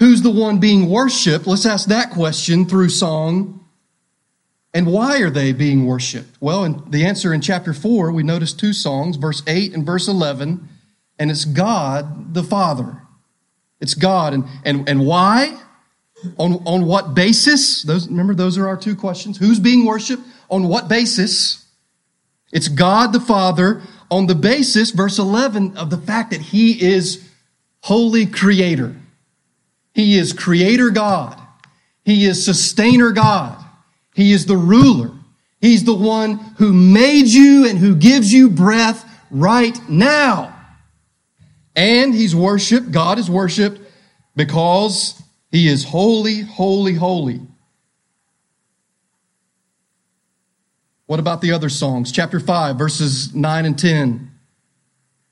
Who's 0.00 0.22
the 0.22 0.32
one 0.32 0.58
being 0.58 0.90
worshiped? 0.90 1.46
Let's 1.46 1.64
ask 1.64 1.88
that 1.90 2.10
question 2.10 2.66
through 2.66 2.88
song. 2.88 3.64
And 4.74 4.88
why 4.88 5.20
are 5.20 5.30
they 5.30 5.52
being 5.52 5.86
worshiped? 5.86 6.38
Well, 6.40 6.64
in 6.64 6.82
the 6.90 7.06
answer 7.06 7.32
in 7.32 7.40
chapter 7.40 7.72
4, 7.72 8.10
we 8.10 8.24
notice 8.24 8.52
two 8.52 8.72
songs, 8.72 9.14
verse 9.14 9.44
8 9.46 9.74
and 9.74 9.86
verse 9.86 10.08
11, 10.08 10.68
and 11.22 11.30
it's 11.30 11.44
God 11.44 12.34
the 12.34 12.42
Father. 12.42 13.00
It's 13.80 13.94
God. 13.94 14.34
And, 14.34 14.44
and, 14.64 14.88
and 14.88 15.06
why? 15.06 15.56
On, 16.36 16.54
on 16.66 16.84
what 16.84 17.14
basis? 17.14 17.84
Those, 17.84 18.08
remember, 18.08 18.34
those 18.34 18.58
are 18.58 18.66
our 18.66 18.76
two 18.76 18.96
questions. 18.96 19.38
Who's 19.38 19.60
being 19.60 19.86
worshiped? 19.86 20.24
On 20.50 20.66
what 20.66 20.88
basis? 20.88 21.64
It's 22.52 22.66
God 22.66 23.12
the 23.12 23.20
Father 23.20 23.82
on 24.10 24.26
the 24.26 24.34
basis, 24.34 24.90
verse 24.90 25.20
11, 25.20 25.76
of 25.76 25.90
the 25.90 25.96
fact 25.96 26.32
that 26.32 26.40
He 26.40 26.82
is 26.92 27.24
holy 27.82 28.26
creator. 28.26 28.96
He 29.94 30.18
is 30.18 30.32
creator 30.32 30.90
God. 30.90 31.40
He 32.04 32.24
is 32.24 32.44
sustainer 32.44 33.12
God. 33.12 33.64
He 34.12 34.32
is 34.32 34.46
the 34.46 34.56
ruler. 34.56 35.12
He's 35.60 35.84
the 35.84 35.94
one 35.94 36.38
who 36.58 36.72
made 36.72 37.28
you 37.28 37.68
and 37.68 37.78
who 37.78 37.94
gives 37.94 38.32
you 38.32 38.50
breath 38.50 39.08
right 39.30 39.78
now. 39.88 40.51
And 41.74 42.14
he's 42.14 42.34
worshiped, 42.34 42.90
God 42.90 43.18
is 43.18 43.30
worshiped 43.30 43.80
because 44.36 45.22
he 45.50 45.68
is 45.68 45.84
holy, 45.84 46.40
holy, 46.40 46.94
holy. 46.94 47.40
What 51.06 51.20
about 51.20 51.40
the 51.40 51.52
other 51.52 51.68
songs? 51.68 52.10
Chapter 52.10 52.40
5, 52.40 52.76
verses 52.76 53.34
9 53.34 53.66
and 53.66 53.78
10. 53.78 54.30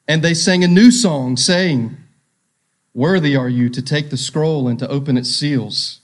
And 0.06 0.23
they 0.23 0.35
sang 0.35 0.64
a 0.64 0.68
new 0.68 0.90
song, 0.90 1.37
saying, 1.37 1.97
Worthy 2.92 3.37
are 3.37 3.49
you 3.49 3.70
to 3.70 3.80
take 3.80 4.11
the 4.11 4.16
scroll 4.16 4.66
and 4.68 4.78
to 4.80 4.88
open 4.88 5.16
its 5.16 5.30
seals. 5.30 6.00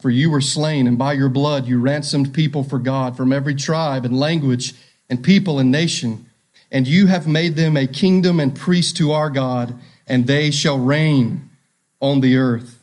For 0.00 0.10
you 0.10 0.30
were 0.30 0.40
slain, 0.40 0.86
and 0.86 0.96
by 0.96 1.14
your 1.14 1.28
blood 1.28 1.66
you 1.66 1.80
ransomed 1.80 2.32
people 2.32 2.62
for 2.62 2.78
God 2.78 3.16
from 3.16 3.32
every 3.32 3.54
tribe 3.54 4.04
and 4.04 4.18
language 4.18 4.74
and 5.10 5.22
people 5.22 5.58
and 5.58 5.70
nation. 5.70 6.26
And 6.74 6.88
you 6.88 7.06
have 7.06 7.28
made 7.28 7.54
them 7.54 7.76
a 7.76 7.86
kingdom 7.86 8.40
and 8.40 8.52
priest 8.54 8.96
to 8.96 9.12
our 9.12 9.30
God, 9.30 9.78
and 10.08 10.26
they 10.26 10.50
shall 10.50 10.76
reign 10.76 11.48
on 12.00 12.20
the 12.20 12.36
earth. 12.36 12.82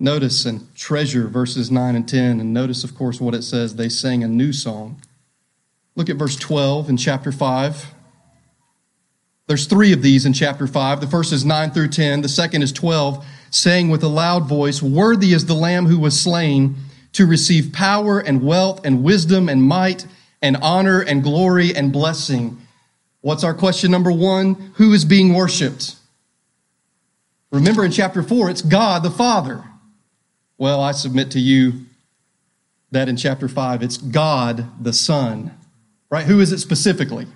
Notice 0.00 0.46
and 0.46 0.74
treasure 0.74 1.28
verses 1.28 1.70
9 1.70 1.94
and 1.94 2.08
10. 2.08 2.40
And 2.40 2.54
notice, 2.54 2.84
of 2.84 2.94
course, 2.94 3.20
what 3.20 3.34
it 3.34 3.42
says. 3.42 3.76
They 3.76 3.90
sang 3.90 4.24
a 4.24 4.28
new 4.28 4.54
song. 4.54 5.02
Look 5.96 6.08
at 6.08 6.16
verse 6.16 6.36
12 6.36 6.88
in 6.88 6.96
chapter 6.96 7.30
5. 7.30 7.94
There's 9.48 9.66
three 9.66 9.92
of 9.92 10.00
these 10.00 10.24
in 10.24 10.32
chapter 10.32 10.66
5. 10.66 11.02
The 11.02 11.06
first 11.06 11.30
is 11.30 11.44
9 11.44 11.72
through 11.72 11.88
10. 11.88 12.22
The 12.22 12.28
second 12.28 12.62
is 12.62 12.72
12, 12.72 13.22
saying 13.50 13.90
with 13.90 14.02
a 14.02 14.08
loud 14.08 14.48
voice, 14.48 14.82
Worthy 14.82 15.34
is 15.34 15.44
the 15.44 15.54
Lamb 15.54 15.86
who 15.86 15.98
was 15.98 16.18
slain 16.18 16.76
to 17.12 17.26
receive 17.26 17.70
power 17.70 18.18
and 18.18 18.42
wealth 18.42 18.80
and 18.82 19.02
wisdom 19.04 19.50
and 19.50 19.62
might 19.62 20.06
and 20.40 20.56
honor 20.62 21.02
and 21.02 21.22
glory 21.22 21.76
and 21.76 21.92
blessing. 21.92 22.58
What's 23.28 23.44
our 23.44 23.52
question 23.52 23.90
number 23.90 24.10
one? 24.10 24.72
Who 24.76 24.94
is 24.94 25.04
being 25.04 25.34
worshiped? 25.34 25.96
Remember 27.50 27.84
in 27.84 27.90
chapter 27.90 28.22
4, 28.22 28.48
it's 28.48 28.62
God 28.62 29.02
the 29.02 29.10
Father. 29.10 29.64
Well, 30.56 30.80
I 30.80 30.92
submit 30.92 31.30
to 31.32 31.38
you 31.38 31.84
that 32.90 33.06
in 33.06 33.18
chapter 33.18 33.46
5, 33.46 33.82
it's 33.82 33.98
God 33.98 34.64
the 34.82 34.94
Son. 34.94 35.54
Right? 36.08 36.24
Who 36.24 36.40
is 36.40 36.52
it 36.52 36.58
specifically? 36.60 37.26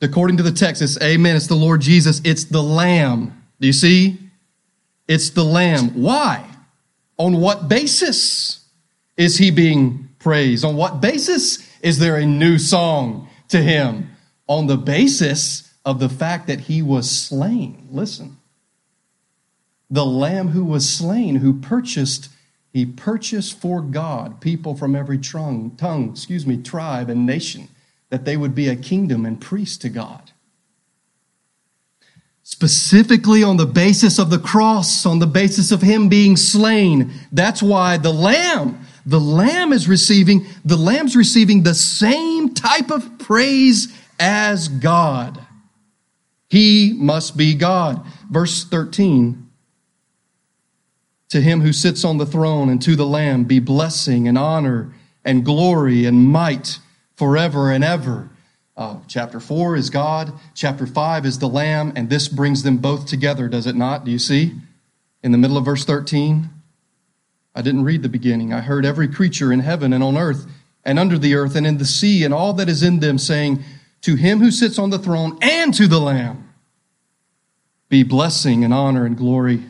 According 0.00 0.38
to 0.38 0.42
the 0.42 0.50
text, 0.50 0.80
it's 0.80 0.98
Amen. 1.02 1.36
It's 1.36 1.46
the 1.46 1.54
Lord 1.56 1.82
Jesus. 1.82 2.22
It's 2.24 2.44
the 2.44 2.62
Lamb. 2.62 3.38
Do 3.60 3.66
you 3.66 3.74
see? 3.74 4.16
It's 5.06 5.28
the 5.28 5.44
Lamb. 5.44 5.88
Why? 5.90 6.42
On 7.18 7.38
what 7.38 7.68
basis 7.68 8.64
is 9.18 9.36
he 9.36 9.50
being 9.50 10.08
praised? 10.20 10.64
On 10.64 10.74
what 10.74 11.02
basis 11.02 11.68
is 11.82 11.98
there 11.98 12.16
a 12.16 12.24
new 12.24 12.58
song 12.58 13.28
to 13.48 13.60
him? 13.60 14.06
On 14.50 14.66
the 14.66 14.76
basis 14.76 15.72
of 15.84 15.98
the 15.98 16.08
fact 16.08 16.46
that 16.48 16.60
he 16.60 16.82
was 16.82 17.10
slain. 17.10 17.88
Listen. 17.90 18.36
The 19.88 20.04
Lamb 20.04 20.48
who 20.48 20.64
was 20.64 20.88
slain, 20.88 21.36
who 21.36 21.54
purchased, 21.54 22.28
he 22.72 22.84
purchased 22.84 23.58
for 23.58 23.80
God 23.80 24.40
people 24.40 24.76
from 24.76 24.94
every 24.94 25.18
tongue, 25.18 25.74
tongue, 25.76 26.10
excuse 26.10 26.46
me, 26.46 26.62
tribe 26.62 27.08
and 27.08 27.24
nation, 27.24 27.68
that 28.10 28.24
they 28.24 28.36
would 28.36 28.54
be 28.54 28.68
a 28.68 28.76
kingdom 28.76 29.24
and 29.24 29.40
priest 29.40 29.80
to 29.82 29.88
God 29.88 30.32
specifically 32.50 33.44
on 33.44 33.56
the 33.58 33.64
basis 33.64 34.18
of 34.18 34.28
the 34.28 34.38
cross, 34.38 35.06
on 35.06 35.20
the 35.20 35.26
basis 35.26 35.70
of 35.70 35.82
him 35.82 36.08
being 36.08 36.36
slain. 36.36 37.12
That's 37.30 37.62
why 37.62 37.96
the 37.96 38.12
lamb, 38.12 38.84
the 39.06 39.20
lamb 39.20 39.72
is 39.72 39.88
receiving, 39.88 40.46
the 40.64 40.76
lamb's 40.76 41.14
receiving 41.14 41.62
the 41.62 41.74
same 41.74 42.52
type 42.52 42.90
of 42.90 43.20
praise 43.20 43.96
as 44.20 44.68
God. 44.68 45.44
He 46.48 46.92
must 46.94 47.36
be 47.36 47.54
God. 47.54 48.04
Verse 48.30 48.64
13. 48.64 49.48
To 51.30 51.40
him 51.40 51.60
who 51.60 51.72
sits 51.72 52.04
on 52.04 52.18
the 52.18 52.26
throne 52.26 52.68
and 52.68 52.82
to 52.82 52.94
the 52.94 53.06
lamb 53.06 53.44
be 53.44 53.58
blessing 53.58 54.28
and 54.28 54.36
honor 54.36 54.92
and 55.24 55.44
glory 55.44 56.04
and 56.04 56.24
might 56.24 56.78
forever 57.16 57.70
and 57.70 57.84
ever. 57.84 58.30
Uh, 58.76 58.96
chapter 59.06 59.40
4 59.40 59.76
is 59.76 59.90
God, 59.90 60.32
chapter 60.54 60.86
5 60.86 61.26
is 61.26 61.38
the 61.38 61.48
Lamb, 61.48 61.92
and 61.94 62.08
this 62.08 62.28
brings 62.28 62.62
them 62.62 62.78
both 62.78 63.04
together, 63.04 63.46
does 63.46 63.66
it 63.66 63.76
not? 63.76 64.06
Do 64.06 64.10
you 64.10 64.18
see? 64.18 64.54
In 65.22 65.32
the 65.32 65.38
middle 65.38 65.58
of 65.58 65.66
verse 65.66 65.84
13, 65.84 66.48
I 67.54 67.60
didn't 67.60 67.84
read 67.84 68.02
the 68.02 68.08
beginning. 68.08 68.54
I 68.54 68.60
heard 68.60 68.86
every 68.86 69.06
creature 69.06 69.52
in 69.52 69.60
heaven 69.60 69.92
and 69.92 70.02
on 70.02 70.16
earth 70.16 70.46
and 70.82 70.98
under 70.98 71.18
the 71.18 71.34
earth 71.34 71.56
and 71.56 71.66
in 71.66 71.76
the 71.76 71.84
sea 71.84 72.24
and 72.24 72.32
all 72.32 72.54
that 72.54 72.70
is 72.70 72.82
in 72.82 73.00
them 73.00 73.18
saying, 73.18 73.62
To 74.02 74.14
him 74.14 74.40
who 74.40 74.50
sits 74.50 74.78
on 74.78 74.90
the 74.90 74.98
throne 74.98 75.38
and 75.42 75.74
to 75.74 75.86
the 75.86 76.00
Lamb 76.00 76.52
be 77.88 78.02
blessing 78.02 78.64
and 78.64 78.72
honor 78.72 79.04
and 79.04 79.16
glory 79.16 79.62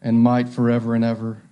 and 0.00 0.20
might 0.20 0.48
forever 0.48 0.94
and 0.94 1.04
ever. 1.04 1.42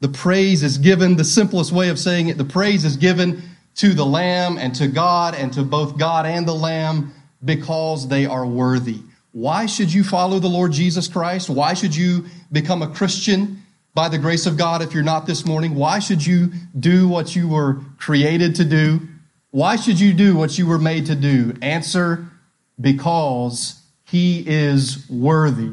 The 0.00 0.08
praise 0.08 0.62
is 0.62 0.78
given, 0.78 1.16
the 1.16 1.24
simplest 1.24 1.72
way 1.72 1.88
of 1.88 1.98
saying 1.98 2.28
it, 2.28 2.38
the 2.38 2.44
praise 2.44 2.84
is 2.84 2.96
given 2.96 3.42
to 3.76 3.94
the 3.94 4.06
Lamb 4.06 4.58
and 4.58 4.74
to 4.76 4.86
God 4.86 5.34
and 5.34 5.52
to 5.54 5.62
both 5.62 5.98
God 5.98 6.26
and 6.26 6.46
the 6.46 6.54
Lamb 6.54 7.12
because 7.44 8.08
they 8.08 8.26
are 8.26 8.46
worthy. 8.46 9.00
Why 9.32 9.66
should 9.66 9.92
you 9.92 10.04
follow 10.04 10.38
the 10.38 10.48
Lord 10.48 10.72
Jesus 10.72 11.08
Christ? 11.08 11.50
Why 11.50 11.74
should 11.74 11.94
you 11.94 12.26
become 12.50 12.82
a 12.82 12.88
Christian 12.88 13.62
by 13.94 14.08
the 14.08 14.18
grace 14.18 14.46
of 14.46 14.56
God 14.56 14.82
if 14.82 14.94
you're 14.94 15.02
not 15.02 15.26
this 15.26 15.44
morning? 15.44 15.74
Why 15.74 15.98
should 15.98 16.24
you 16.24 16.52
do 16.78 17.08
what 17.08 17.34
you 17.34 17.48
were 17.48 17.80
created 17.98 18.56
to 18.56 18.64
do? 18.64 19.00
Why 19.50 19.76
should 19.76 19.98
you 19.98 20.12
do 20.12 20.36
what 20.36 20.58
you 20.58 20.66
were 20.66 20.78
made 20.78 21.06
to 21.06 21.14
do? 21.14 21.54
Answer 21.62 22.28
because 22.80 23.82
he 24.04 24.44
is 24.46 25.08
worthy. 25.08 25.72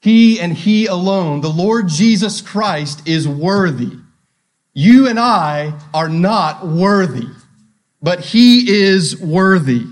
He 0.00 0.38
and 0.40 0.52
he 0.52 0.86
alone, 0.86 1.40
the 1.40 1.48
Lord 1.48 1.88
Jesus 1.88 2.40
Christ, 2.40 3.08
is 3.08 3.26
worthy. 3.26 3.98
You 4.74 5.06
and 5.06 5.20
I 5.20 5.78
are 5.94 6.08
not 6.08 6.66
worthy, 6.66 7.28
but 8.02 8.20
He 8.20 8.70
is 8.70 9.18
worthy. 9.20 9.86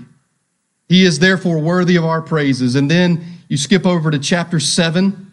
He 0.89 1.05
is 1.05 1.19
therefore 1.19 1.59
worthy 1.59 1.95
of 1.95 2.03
our 2.03 2.21
praises. 2.21 2.75
And 2.75 2.91
then 2.91 3.25
you 3.47 3.55
skip 3.55 3.85
over 3.85 4.11
to 4.11 4.19
chapter 4.19 4.59
7. 4.59 5.31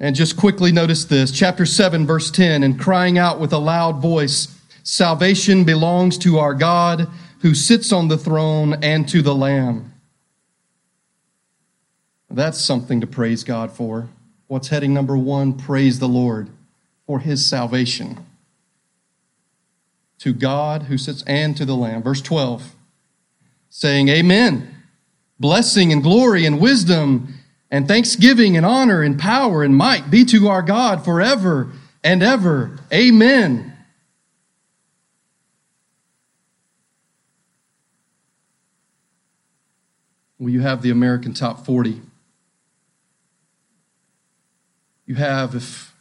And 0.00 0.16
just 0.16 0.38
quickly 0.38 0.72
notice 0.72 1.04
this. 1.04 1.30
Chapter 1.30 1.66
7, 1.66 2.06
verse 2.06 2.30
10 2.30 2.62
and 2.62 2.80
crying 2.80 3.18
out 3.18 3.38
with 3.38 3.52
a 3.52 3.58
loud 3.58 4.00
voice, 4.00 4.48
Salvation 4.82 5.64
belongs 5.64 6.16
to 6.18 6.38
our 6.38 6.54
God 6.54 7.06
who 7.42 7.54
sits 7.54 7.92
on 7.92 8.08
the 8.08 8.18
throne 8.18 8.82
and 8.82 9.06
to 9.10 9.20
the 9.20 9.34
Lamb. 9.34 9.92
That's 12.30 12.60
something 12.60 13.00
to 13.02 13.06
praise 13.06 13.44
God 13.44 13.72
for. 13.72 14.08
What's 14.46 14.68
heading 14.68 14.94
number 14.94 15.16
one? 15.18 15.52
Praise 15.52 15.98
the 15.98 16.08
Lord 16.08 16.48
for 17.06 17.18
his 17.18 17.44
salvation. 17.44 18.24
To 20.20 20.32
God 20.32 20.84
who 20.84 20.96
sits 20.96 21.22
and 21.26 21.56
to 21.56 21.64
the 21.64 21.74
Lamb. 21.74 22.02
Verse 22.02 22.22
12, 22.22 22.74
saying, 23.68 24.08
Amen. 24.08 24.74
Blessing 25.38 25.92
and 25.92 26.02
glory 26.02 26.46
and 26.46 26.60
wisdom 26.60 27.34
and 27.70 27.86
thanksgiving 27.86 28.56
and 28.56 28.66
honor 28.66 29.02
and 29.02 29.18
power 29.18 29.62
and 29.62 29.76
might 29.76 30.10
be 30.10 30.24
to 30.26 30.48
our 30.48 30.62
God 30.62 31.04
forever 31.04 31.72
and 32.02 32.22
ever. 32.22 32.78
Amen. 32.92 33.66
Well, 40.38 40.48
you 40.48 40.60
have 40.60 40.82
the 40.82 40.90
American 40.90 41.34
Top 41.34 41.66
40 41.66 42.00
you 45.10 45.16
have 45.16 45.56
if 45.56 45.92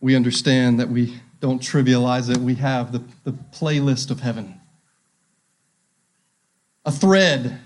we 0.00 0.16
understand 0.16 0.80
that 0.80 0.88
we 0.88 1.20
don't 1.38 1.62
trivialize 1.62 2.28
it, 2.28 2.38
we 2.38 2.56
have 2.56 2.90
the, 2.90 3.00
the 3.22 3.30
playlist 3.30 4.10
of 4.10 4.18
heaven. 4.18 4.60
A 6.84 6.90
thread 6.90 7.60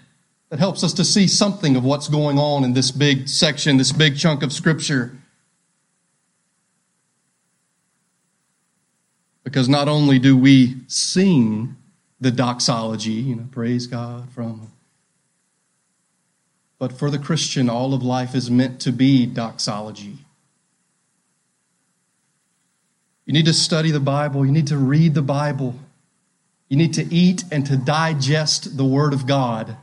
that 0.53 0.59
helps 0.59 0.85
us 0.85 0.93
to 0.93 1.03
see 1.03 1.27
something 1.27 1.77
of 1.77 1.83
what's 1.83 2.09
going 2.09 2.38
on 2.38 2.62
in 2.62 2.75
this 2.75 2.91
big 2.91 3.27
section, 3.27 3.79
this 3.79 3.91
big 3.91 4.19
chunk 4.19 4.43
of 4.43 4.53
Scripture. 4.53 5.17
Because 9.45 9.67
not 9.67 9.88
only 9.88 10.19
do 10.19 10.37
we 10.37 10.77
sing 10.88 11.75
the 12.21 12.31
doxology, 12.31 13.12
you 13.12 13.35
know, 13.35 13.49
praise 13.51 13.87
God 13.87 14.31
from 14.31 14.71
but 16.79 16.93
for 16.93 17.11
the 17.11 17.19
Christian, 17.19 17.71
all 17.71 17.95
of 17.95 18.03
life 18.03 18.35
is 18.35 18.51
meant 18.51 18.79
to 18.83 18.93
be 18.93 19.25
doxology. 19.25 20.19
You 23.25 23.33
need 23.33 23.47
to 23.47 23.55
study 23.55 23.91
the 23.91 24.01
Bible. 24.01 24.45
You 24.45 24.53
need 24.53 24.67
to 24.67 24.77
read 24.77 25.15
the 25.15 25.23
Bible. 25.23 25.77
You 26.69 26.77
need 26.77 26.93
to 26.95 27.05
eat 27.15 27.43
and 27.51 27.65
to 27.65 27.79
digest 27.79 28.77
the 28.77 28.85
Word 28.85 29.15
of 29.15 29.27
God. 29.27 29.79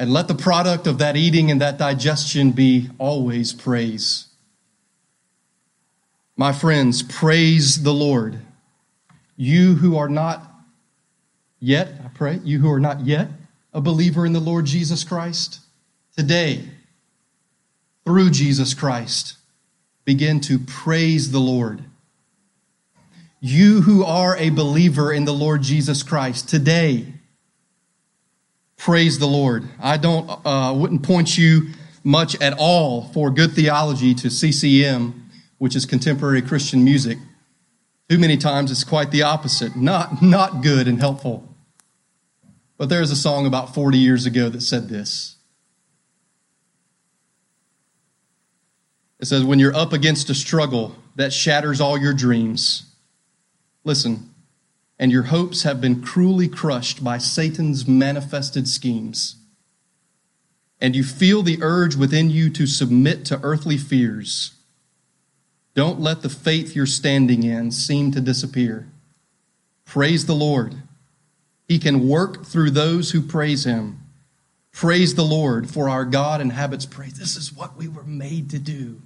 And 0.00 0.14
let 0.14 0.28
the 0.28 0.34
product 0.34 0.86
of 0.86 0.96
that 0.96 1.14
eating 1.14 1.50
and 1.50 1.60
that 1.60 1.76
digestion 1.76 2.52
be 2.52 2.88
always 2.96 3.52
praise. 3.52 4.28
My 6.38 6.54
friends, 6.54 7.02
praise 7.02 7.82
the 7.82 7.92
Lord. 7.92 8.40
You 9.36 9.74
who 9.74 9.98
are 9.98 10.08
not 10.08 10.50
yet, 11.58 11.88
I 12.02 12.08
pray, 12.08 12.40
you 12.42 12.60
who 12.60 12.70
are 12.70 12.80
not 12.80 13.04
yet 13.04 13.28
a 13.74 13.82
believer 13.82 14.24
in 14.24 14.32
the 14.32 14.40
Lord 14.40 14.64
Jesus 14.64 15.04
Christ? 15.04 15.60
Today, 16.16 16.64
through 18.06 18.30
Jesus 18.30 18.72
Christ, 18.72 19.36
begin 20.06 20.40
to 20.40 20.58
praise 20.58 21.30
the 21.30 21.40
Lord. 21.40 21.84
You 23.38 23.82
who 23.82 24.02
are 24.02 24.34
a 24.38 24.48
believer 24.48 25.12
in 25.12 25.26
the 25.26 25.34
Lord 25.34 25.60
Jesus 25.60 26.02
Christ, 26.02 26.48
today, 26.48 27.12
praise 28.80 29.18
the 29.18 29.26
Lord. 29.26 29.68
I 29.78 29.98
don't, 29.98 30.28
uh, 30.44 30.72
wouldn't 30.74 31.02
point 31.02 31.36
you 31.36 31.68
much 32.02 32.40
at 32.40 32.54
all 32.58 33.04
for 33.12 33.30
good 33.30 33.52
theology 33.52 34.14
to 34.14 34.30
CCM, 34.30 35.30
which 35.58 35.76
is 35.76 35.84
contemporary 35.84 36.40
Christian 36.40 36.82
music. 36.82 37.18
Too 38.08 38.18
many 38.18 38.38
times 38.38 38.70
it's 38.70 38.82
quite 38.82 39.10
the 39.10 39.22
opposite. 39.22 39.76
Not, 39.76 40.22
not 40.22 40.62
good 40.62 40.88
and 40.88 40.98
helpful. 40.98 41.54
But 42.78 42.88
there 42.88 43.02
is 43.02 43.10
a 43.10 43.16
song 43.16 43.46
about 43.46 43.74
40 43.74 43.98
years 43.98 44.24
ago 44.24 44.48
that 44.48 44.62
said 44.62 44.88
this. 44.88 45.36
It 49.20 49.26
says, 49.26 49.44
When 49.44 49.58
you're 49.58 49.76
up 49.76 49.92
against 49.92 50.30
a 50.30 50.34
struggle 50.34 50.96
that 51.16 51.34
shatters 51.34 51.82
all 51.82 51.98
your 51.98 52.14
dreams, 52.14 52.94
listen, 53.84 54.29
and 55.00 55.10
your 55.10 55.24
hopes 55.24 55.64
have 55.64 55.80
been 55.80 56.00
cruelly 56.00 56.46
crushed 56.46 57.02
by 57.02 57.18
Satan's 57.18 57.88
manifested 57.88 58.68
schemes, 58.68 59.36
and 60.80 60.94
you 60.94 61.02
feel 61.02 61.42
the 61.42 61.58
urge 61.60 61.96
within 61.96 62.30
you 62.30 62.50
to 62.50 62.66
submit 62.66 63.24
to 63.24 63.40
earthly 63.42 63.76
fears, 63.76 64.52
don't 65.74 66.00
let 66.00 66.22
the 66.22 66.28
faith 66.28 66.76
you're 66.76 66.86
standing 66.86 67.42
in 67.42 67.72
seem 67.72 68.12
to 68.12 68.20
disappear. 68.20 68.88
Praise 69.84 70.26
the 70.26 70.34
Lord 70.34 70.76
he 71.70 71.78
can 71.78 72.08
work 72.08 72.44
through 72.44 72.72
those 72.72 73.12
who 73.12 73.22
praise 73.22 73.64
him. 73.64 74.00
Praise 74.72 75.14
the 75.14 75.22
Lord, 75.22 75.70
for 75.70 75.88
our 75.88 76.04
God 76.04 76.40
inhabits 76.40 76.84
praise. 76.84 77.16
This 77.16 77.36
is 77.36 77.52
what 77.52 77.76
we 77.76 77.86
were 77.86 78.02
made 78.02 78.50
to 78.50 78.58
do. 78.58 79.00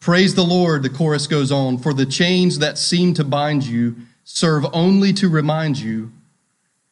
Praise 0.00 0.34
the 0.34 0.44
Lord, 0.44 0.82
the 0.82 0.88
chorus 0.88 1.26
goes 1.26 1.52
on, 1.52 1.76
for 1.76 1.92
the 1.92 2.06
chains 2.06 2.58
that 2.58 2.78
seem 2.78 3.12
to 3.14 3.24
bind 3.24 3.64
you 3.66 3.96
serve 4.24 4.64
only 4.72 5.12
to 5.12 5.28
remind 5.28 5.78
you 5.78 6.12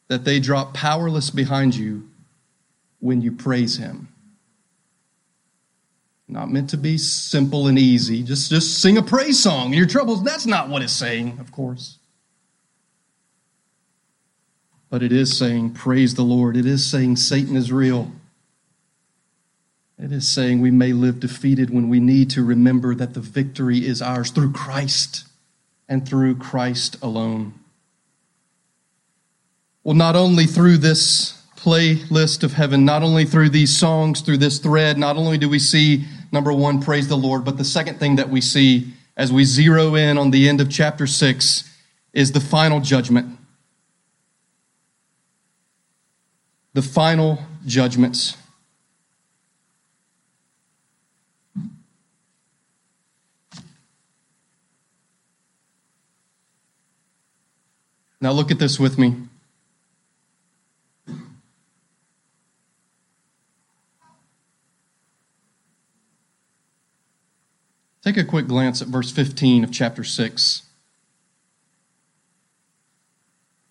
that 0.09 0.25
they 0.25 0.39
drop 0.39 0.73
powerless 0.73 1.31
behind 1.31 1.75
you 1.75 2.07
when 2.99 3.21
you 3.21 3.31
praise 3.31 3.77
Him. 3.77 4.09
Not 6.27 6.51
meant 6.51 6.69
to 6.69 6.77
be 6.77 6.99
simple 6.99 7.67
and 7.67 7.79
easy. 7.79 8.21
Just, 8.21 8.51
just 8.51 8.79
sing 8.79 8.97
a 8.97 9.01
praise 9.01 9.41
song 9.41 9.71
in 9.71 9.77
your 9.79 9.87
troubles. 9.87 10.23
That's 10.23 10.45
not 10.45 10.69
what 10.69 10.83
it's 10.83 10.93
saying, 10.93 11.39
of 11.39 11.51
course. 11.51 11.97
But 14.91 15.01
it 15.01 15.11
is 15.11 15.35
saying, 15.35 15.73
Praise 15.73 16.13
the 16.13 16.23
Lord. 16.23 16.55
It 16.55 16.67
is 16.67 16.85
saying, 16.85 17.15
Satan 17.15 17.55
is 17.55 17.71
real. 17.71 18.11
It 20.01 20.13
is 20.13 20.31
saying 20.31 20.61
we 20.61 20.71
may 20.71 20.93
live 20.93 21.19
defeated 21.19 21.69
when 21.69 21.89
we 21.89 21.99
need 21.99 22.29
to 22.31 22.43
remember 22.43 22.95
that 22.95 23.13
the 23.13 23.19
victory 23.19 23.85
is 23.85 24.01
ours 24.01 24.31
through 24.31 24.53
Christ 24.53 25.27
and 25.89 26.07
through 26.07 26.35
Christ 26.35 26.95
alone. 27.01 27.53
Well, 29.83 29.95
not 29.95 30.15
only 30.15 30.45
through 30.45 30.77
this 30.77 31.43
playlist 31.57 32.43
of 32.43 32.53
heaven, 32.53 32.85
not 32.85 33.03
only 33.03 33.25
through 33.25 33.49
these 33.49 33.77
songs, 33.77 34.21
through 34.21 34.37
this 34.37 34.59
thread, 34.59 34.97
not 34.97 35.17
only 35.17 35.37
do 35.37 35.49
we 35.49 35.59
see, 35.59 36.05
number 36.31 36.53
one, 36.53 36.81
praise 36.81 37.09
the 37.09 37.17
Lord, 37.17 37.43
but 37.43 37.57
the 37.57 37.65
second 37.65 37.99
thing 37.99 38.15
that 38.15 38.29
we 38.29 38.39
see 38.39 38.93
as 39.17 39.33
we 39.33 39.43
zero 39.43 39.95
in 39.95 40.17
on 40.17 40.31
the 40.31 40.47
end 40.47 40.61
of 40.61 40.69
chapter 40.69 41.05
6 41.05 41.77
is 42.13 42.31
the 42.31 42.39
final 42.39 42.79
judgment. 42.79 43.37
The 46.73 46.81
final 46.81 47.39
judgments. 47.65 48.37
Now, 58.21 58.31
look 58.31 58.51
at 58.51 58.59
this 58.59 58.79
with 58.79 58.97
me. 58.97 59.15
Take 68.03 68.17
a 68.17 68.23
quick 68.23 68.47
glance 68.47 68.81
at 68.81 68.87
verse 68.87 69.11
15 69.11 69.63
of 69.63 69.71
chapter 69.71 70.03
6 70.03 70.63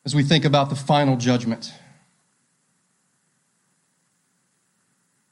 as 0.05 0.15
we 0.15 0.23
think 0.23 0.45
about 0.45 0.71
the 0.71 0.77
final 0.77 1.17
judgment. 1.17 1.73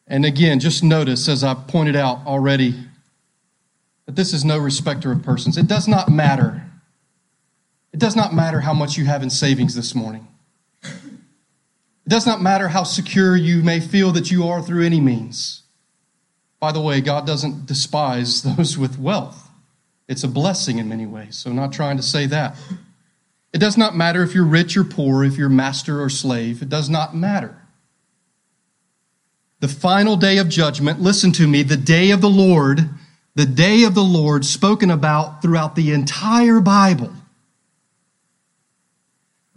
And 0.07 0.27
again, 0.27 0.61
just 0.61 0.85
notice, 0.85 1.29
as 1.29 1.43
I 1.43 1.55
pointed 1.55 1.97
out 1.97 2.27
already, 2.27 2.75
that 4.07 4.17
this 4.17 4.33
is 4.33 4.45
no 4.45 4.59
respecter 4.59 5.13
of 5.13 5.23
persons. 5.23 5.57
It 5.57 5.67
does 5.67 5.89
not 5.89 6.11
matter 6.11 6.66
it 7.97 8.01
does 8.01 8.15
not 8.15 8.35
matter 8.35 8.61
how 8.61 8.75
much 8.75 8.99
you 8.99 9.07
have 9.07 9.23
in 9.23 9.31
savings 9.31 9.75
this 9.75 9.95
morning. 9.95 10.29
It 10.83 12.11
does 12.11 12.27
not 12.27 12.43
matter 12.43 12.69
how 12.69 12.83
secure 12.83 13.35
you 13.35 13.63
may 13.63 13.81
feel 13.81 14.13
that 14.13 14.31
you 14.31 14.47
are 14.47 14.61
through 14.61 14.85
any 14.85 15.01
means. 15.01 15.63
By 16.61 16.73
the 16.73 16.81
way, 16.83 17.01
God 17.01 17.27
doesn't 17.27 17.65
despise 17.65 18.43
those 18.57 18.77
with 18.77 18.99
wealth. 18.99 19.49
It's 20.09 20.25
a 20.25 20.29
blessing 20.29 20.77
in 20.77 20.91
many 20.91 21.07
ways, 21.07 21.39
so 21.39 21.51
not 21.55 21.73
trying 21.73 21.97
to 21.97 22.03
say 22.03 22.27
that. 22.27 22.57
It 23.55 23.61
does 23.61 23.79
not 23.79 23.97
matter 23.97 24.23
if 24.23 24.35
you're 24.35 24.45
rich 24.45 24.77
or 24.77 24.85
poor, 24.85 25.25
if 25.25 25.39
you're 25.39 25.49
master 25.49 26.03
or 26.03 26.11
slave. 26.11 26.61
It 26.61 26.69
does 26.69 26.91
not 26.91 27.17
matter. 27.17 27.63
The 29.61 29.69
final 29.69 30.19
day 30.19 30.37
of 30.37 30.51
judgment, 30.51 31.01
listen 31.01 31.33
to 31.33 31.49
me, 31.49 31.63
the 31.63 31.79
day 31.79 32.11
of 32.11 32.21
the 32.21 32.29
Lord, 32.29 32.91
the 33.37 33.47
day 33.47 33.85
of 33.85 33.95
the 33.95 34.05
Lord 34.05 34.45
spoken 34.45 34.91
about 34.91 35.41
throughout 35.41 35.77
the 35.77 35.93
entire 35.93 36.61
Bible 36.61 37.15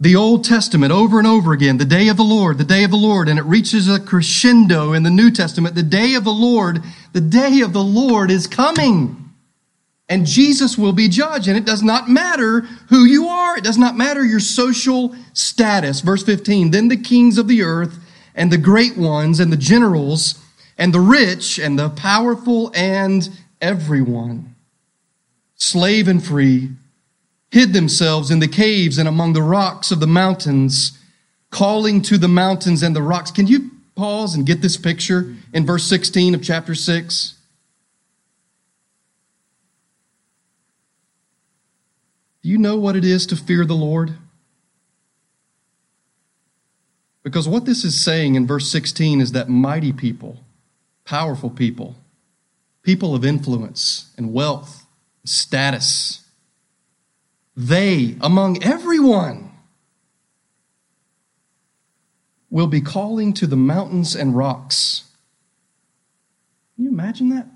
the 0.00 0.16
Old 0.16 0.44
Testament 0.44 0.92
over 0.92 1.18
and 1.18 1.28
over 1.28 1.52
again, 1.52 1.76
the 1.76 1.84
day 1.84 2.08
of 2.08 2.16
the 2.16 2.22
Lord, 2.22 2.56
the 2.56 2.64
day 2.64 2.84
of 2.84 2.90
the 2.90 2.96
Lord, 2.96 3.28
and 3.28 3.38
it 3.38 3.44
reaches 3.44 3.86
a 3.86 4.00
crescendo 4.00 4.94
in 4.94 5.02
the 5.02 5.10
New 5.10 5.30
Testament. 5.30 5.74
The 5.74 5.82
day 5.82 6.14
of 6.14 6.24
the 6.24 6.32
Lord, 6.32 6.82
the 7.12 7.20
day 7.20 7.60
of 7.60 7.74
the 7.74 7.84
Lord 7.84 8.30
is 8.30 8.46
coming. 8.46 9.30
And 10.08 10.26
Jesus 10.26 10.78
will 10.78 10.94
be 10.94 11.06
judged. 11.06 11.48
And 11.48 11.56
it 11.56 11.66
does 11.66 11.82
not 11.82 12.08
matter 12.08 12.62
who 12.88 13.04
you 13.04 13.28
are. 13.28 13.58
It 13.58 13.62
does 13.62 13.78
not 13.78 13.96
matter 13.96 14.24
your 14.24 14.40
social 14.40 15.14
status. 15.34 16.00
Verse 16.00 16.24
15, 16.24 16.70
then 16.70 16.88
the 16.88 16.96
kings 16.96 17.36
of 17.36 17.46
the 17.46 17.62
earth 17.62 17.98
and 18.34 18.50
the 18.50 18.58
great 18.58 18.96
ones 18.96 19.38
and 19.38 19.52
the 19.52 19.56
generals 19.56 20.42
and 20.78 20.94
the 20.94 21.00
rich 21.00 21.58
and 21.58 21.78
the 21.78 21.90
powerful 21.90 22.72
and 22.74 23.28
everyone, 23.60 24.56
slave 25.56 26.08
and 26.08 26.24
free, 26.24 26.70
hid 27.50 27.72
themselves 27.72 28.30
in 28.30 28.38
the 28.38 28.48
caves 28.48 28.98
and 28.98 29.08
among 29.08 29.32
the 29.32 29.42
rocks 29.42 29.90
of 29.90 30.00
the 30.00 30.06
mountains, 30.06 30.98
calling 31.50 32.00
to 32.02 32.16
the 32.16 32.28
mountains 32.28 32.82
and 32.82 32.94
the 32.94 33.02
rocks. 33.02 33.30
Can 33.30 33.46
you 33.46 33.70
pause 33.96 34.34
and 34.34 34.46
get 34.46 34.62
this 34.62 34.76
picture 34.76 35.34
in 35.52 35.66
verse 35.66 35.84
16 35.84 36.34
of 36.34 36.42
chapter 36.42 36.74
6? 36.74 37.34
Do 42.42 42.48
you 42.48 42.56
know 42.56 42.76
what 42.76 42.96
it 42.96 43.04
is 43.04 43.26
to 43.26 43.36
fear 43.36 43.66
the 43.66 43.74
Lord? 43.74 44.14
Because 47.22 47.46
what 47.46 47.66
this 47.66 47.84
is 47.84 48.02
saying 48.02 48.34
in 48.34 48.46
verse 48.46 48.70
16 48.70 49.20
is 49.20 49.32
that 49.32 49.48
mighty 49.48 49.92
people, 49.92 50.42
powerful 51.04 51.50
people, 51.50 51.96
people 52.82 53.14
of 53.14 53.24
influence 53.24 54.12
and 54.16 54.32
wealth, 54.32 54.86
status, 55.24 56.24
they, 57.60 58.16
among 58.20 58.62
everyone, 58.64 59.52
will 62.48 62.66
be 62.66 62.80
calling 62.80 63.32
to 63.34 63.46
the 63.46 63.56
mountains 63.56 64.16
and 64.16 64.34
rocks. 64.34 65.04
Can 66.74 66.84
you 66.84 66.90
imagine 66.90 67.28
that? 67.28 67.46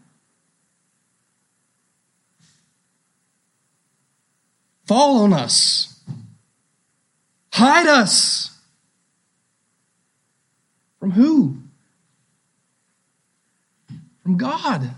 Fall 4.85 5.23
on 5.23 5.33
us. 5.33 5.99
Hide 7.53 7.87
us. 7.87 8.51
From 11.01 11.13
who? 11.13 11.57
From 14.23 14.37
God. 14.37 14.91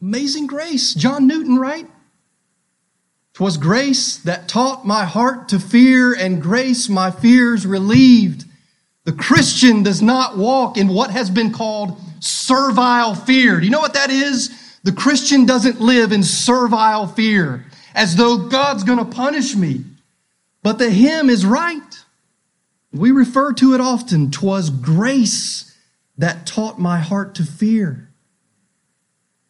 Amazing 0.00 0.46
grace. 0.46 0.94
John 0.94 1.26
Newton, 1.26 1.58
right? 1.58 1.86
'Twas 3.34 3.56
grace 3.56 4.16
that 4.18 4.46
taught 4.46 4.86
my 4.86 5.04
heart 5.04 5.48
to 5.48 5.58
fear, 5.58 6.14
and 6.14 6.40
grace 6.40 6.88
my 6.88 7.10
fears 7.10 7.66
relieved. 7.66 8.44
The 9.04 9.12
Christian 9.12 9.82
does 9.82 10.00
not 10.00 10.38
walk 10.38 10.78
in 10.78 10.86
what 10.86 11.10
has 11.10 11.30
been 11.30 11.52
called 11.52 12.00
servile 12.20 13.16
fear. 13.16 13.58
Do 13.58 13.66
you 13.66 13.72
know 13.72 13.80
what 13.80 13.94
that 13.94 14.10
is? 14.10 14.50
The 14.84 14.92
Christian 14.92 15.46
doesn't 15.46 15.80
live 15.80 16.12
in 16.12 16.22
servile 16.22 17.08
fear, 17.08 17.64
as 17.92 18.14
though 18.14 18.38
God's 18.38 18.84
going 18.84 18.98
to 18.98 19.04
punish 19.04 19.56
me. 19.56 19.84
But 20.62 20.78
the 20.78 20.90
hymn 20.90 21.28
is 21.28 21.44
right. 21.44 22.04
We 22.92 23.10
refer 23.10 23.52
to 23.54 23.74
it 23.74 23.80
often. 23.80 24.30
Twas 24.30 24.70
grace 24.70 25.76
that 26.16 26.46
taught 26.46 26.78
my 26.78 27.00
heart 27.00 27.34
to 27.34 27.42
fear, 27.42 28.10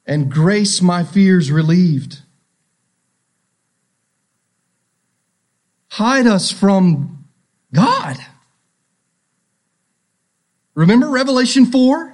and 0.07 0.33
grace 0.33 0.81
my 0.81 1.05
fears 1.05 1.53
relieved. 1.53 2.23
Hide 5.95 6.27
us 6.27 6.51
from 6.51 7.25
God. 7.73 8.17
Remember 10.75 11.09
Revelation 11.09 11.67
4? 11.67 12.13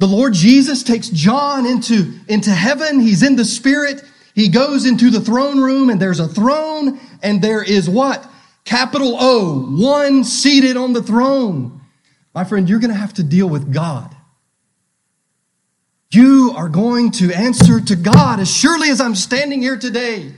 The 0.00 0.06
Lord 0.08 0.34
Jesus 0.34 0.82
takes 0.82 1.08
John 1.10 1.66
into, 1.66 2.12
into 2.26 2.50
heaven. 2.50 2.98
He's 2.98 3.22
in 3.22 3.36
the 3.36 3.44
Spirit. 3.44 4.02
He 4.34 4.48
goes 4.48 4.84
into 4.84 5.10
the 5.10 5.20
throne 5.20 5.60
room, 5.60 5.90
and 5.90 6.02
there's 6.02 6.18
a 6.18 6.26
throne, 6.26 6.98
and 7.22 7.40
there 7.40 7.62
is 7.62 7.88
what? 7.88 8.28
Capital 8.64 9.16
O, 9.20 9.60
one 9.70 10.24
seated 10.24 10.76
on 10.76 10.92
the 10.92 11.04
throne. 11.04 11.80
My 12.34 12.42
friend, 12.42 12.68
you're 12.68 12.80
going 12.80 12.92
to 12.92 12.98
have 12.98 13.14
to 13.14 13.22
deal 13.22 13.48
with 13.48 13.72
God. 13.72 14.12
You 16.10 16.52
are 16.56 16.68
going 16.68 17.12
to 17.12 17.32
answer 17.32 17.80
to 17.80 17.94
God 17.94 18.40
as 18.40 18.52
surely 18.52 18.90
as 18.90 19.00
I'm 19.00 19.14
standing 19.14 19.62
here 19.62 19.78
today. 19.78 20.32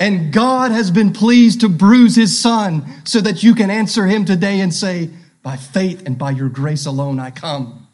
And 0.00 0.32
God 0.32 0.72
has 0.72 0.90
been 0.90 1.12
pleased 1.12 1.60
to 1.60 1.68
bruise 1.68 2.16
his 2.16 2.40
son 2.40 2.86
so 3.04 3.20
that 3.20 3.42
you 3.42 3.54
can 3.54 3.70
answer 3.70 4.06
him 4.06 4.24
today 4.24 4.60
and 4.60 4.74
say, 4.74 5.10
by 5.42 5.56
faith 5.56 6.06
and 6.06 6.18
by 6.18 6.30
your 6.30 6.48
grace 6.48 6.86
alone 6.86 7.20
I 7.20 7.30
come. 7.30 7.86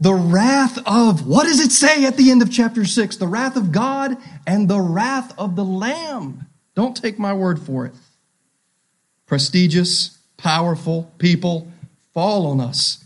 The 0.00 0.14
wrath 0.14 0.78
of, 0.86 1.26
what 1.26 1.44
does 1.44 1.60
it 1.60 1.72
say 1.72 2.04
at 2.04 2.16
the 2.16 2.30
end 2.30 2.42
of 2.42 2.50
chapter 2.50 2.84
six? 2.84 3.16
The 3.16 3.26
wrath 3.26 3.56
of 3.56 3.72
God 3.72 4.16
and 4.46 4.68
the 4.68 4.80
wrath 4.80 5.32
of 5.38 5.56
the 5.56 5.64
Lamb. 5.64 6.46
Don't 6.74 6.96
take 6.96 7.18
my 7.18 7.32
word 7.32 7.60
for 7.60 7.86
it. 7.86 7.94
Prestigious, 9.26 10.18
powerful 10.36 11.12
people 11.18 11.70
fall 12.14 12.46
on 12.46 12.60
us. 12.60 13.04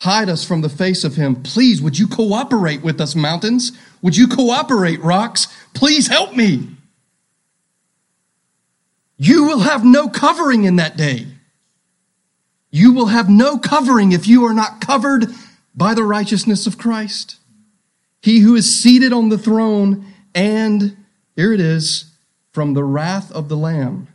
Hide 0.00 0.30
us 0.30 0.46
from 0.46 0.62
the 0.62 0.70
face 0.70 1.04
of 1.04 1.16
him. 1.16 1.42
Please, 1.42 1.82
would 1.82 1.98
you 1.98 2.08
cooperate 2.08 2.82
with 2.82 3.00
us, 3.00 3.14
mountains? 3.14 3.72
Would 4.00 4.16
you 4.16 4.26
cooperate, 4.26 5.02
rocks? 5.02 5.46
Please 5.74 6.08
help 6.08 6.34
me. 6.34 6.76
You 9.22 9.44
will 9.44 9.58
have 9.58 9.84
no 9.84 10.08
covering 10.08 10.64
in 10.64 10.76
that 10.76 10.96
day. 10.96 11.26
You 12.70 12.94
will 12.94 13.08
have 13.08 13.28
no 13.28 13.58
covering 13.58 14.12
if 14.12 14.26
you 14.26 14.46
are 14.46 14.54
not 14.54 14.80
covered 14.80 15.26
by 15.74 15.92
the 15.92 16.04
righteousness 16.04 16.66
of 16.66 16.78
Christ. 16.78 17.36
He 18.22 18.38
who 18.38 18.56
is 18.56 18.74
seated 18.74 19.12
on 19.12 19.28
the 19.28 19.36
throne, 19.36 20.06
and 20.34 20.96
here 21.36 21.52
it 21.52 21.60
is, 21.60 22.14
from 22.52 22.72
the 22.72 22.82
wrath 22.82 23.30
of 23.32 23.50
the 23.50 23.58
Lamb. 23.58 24.08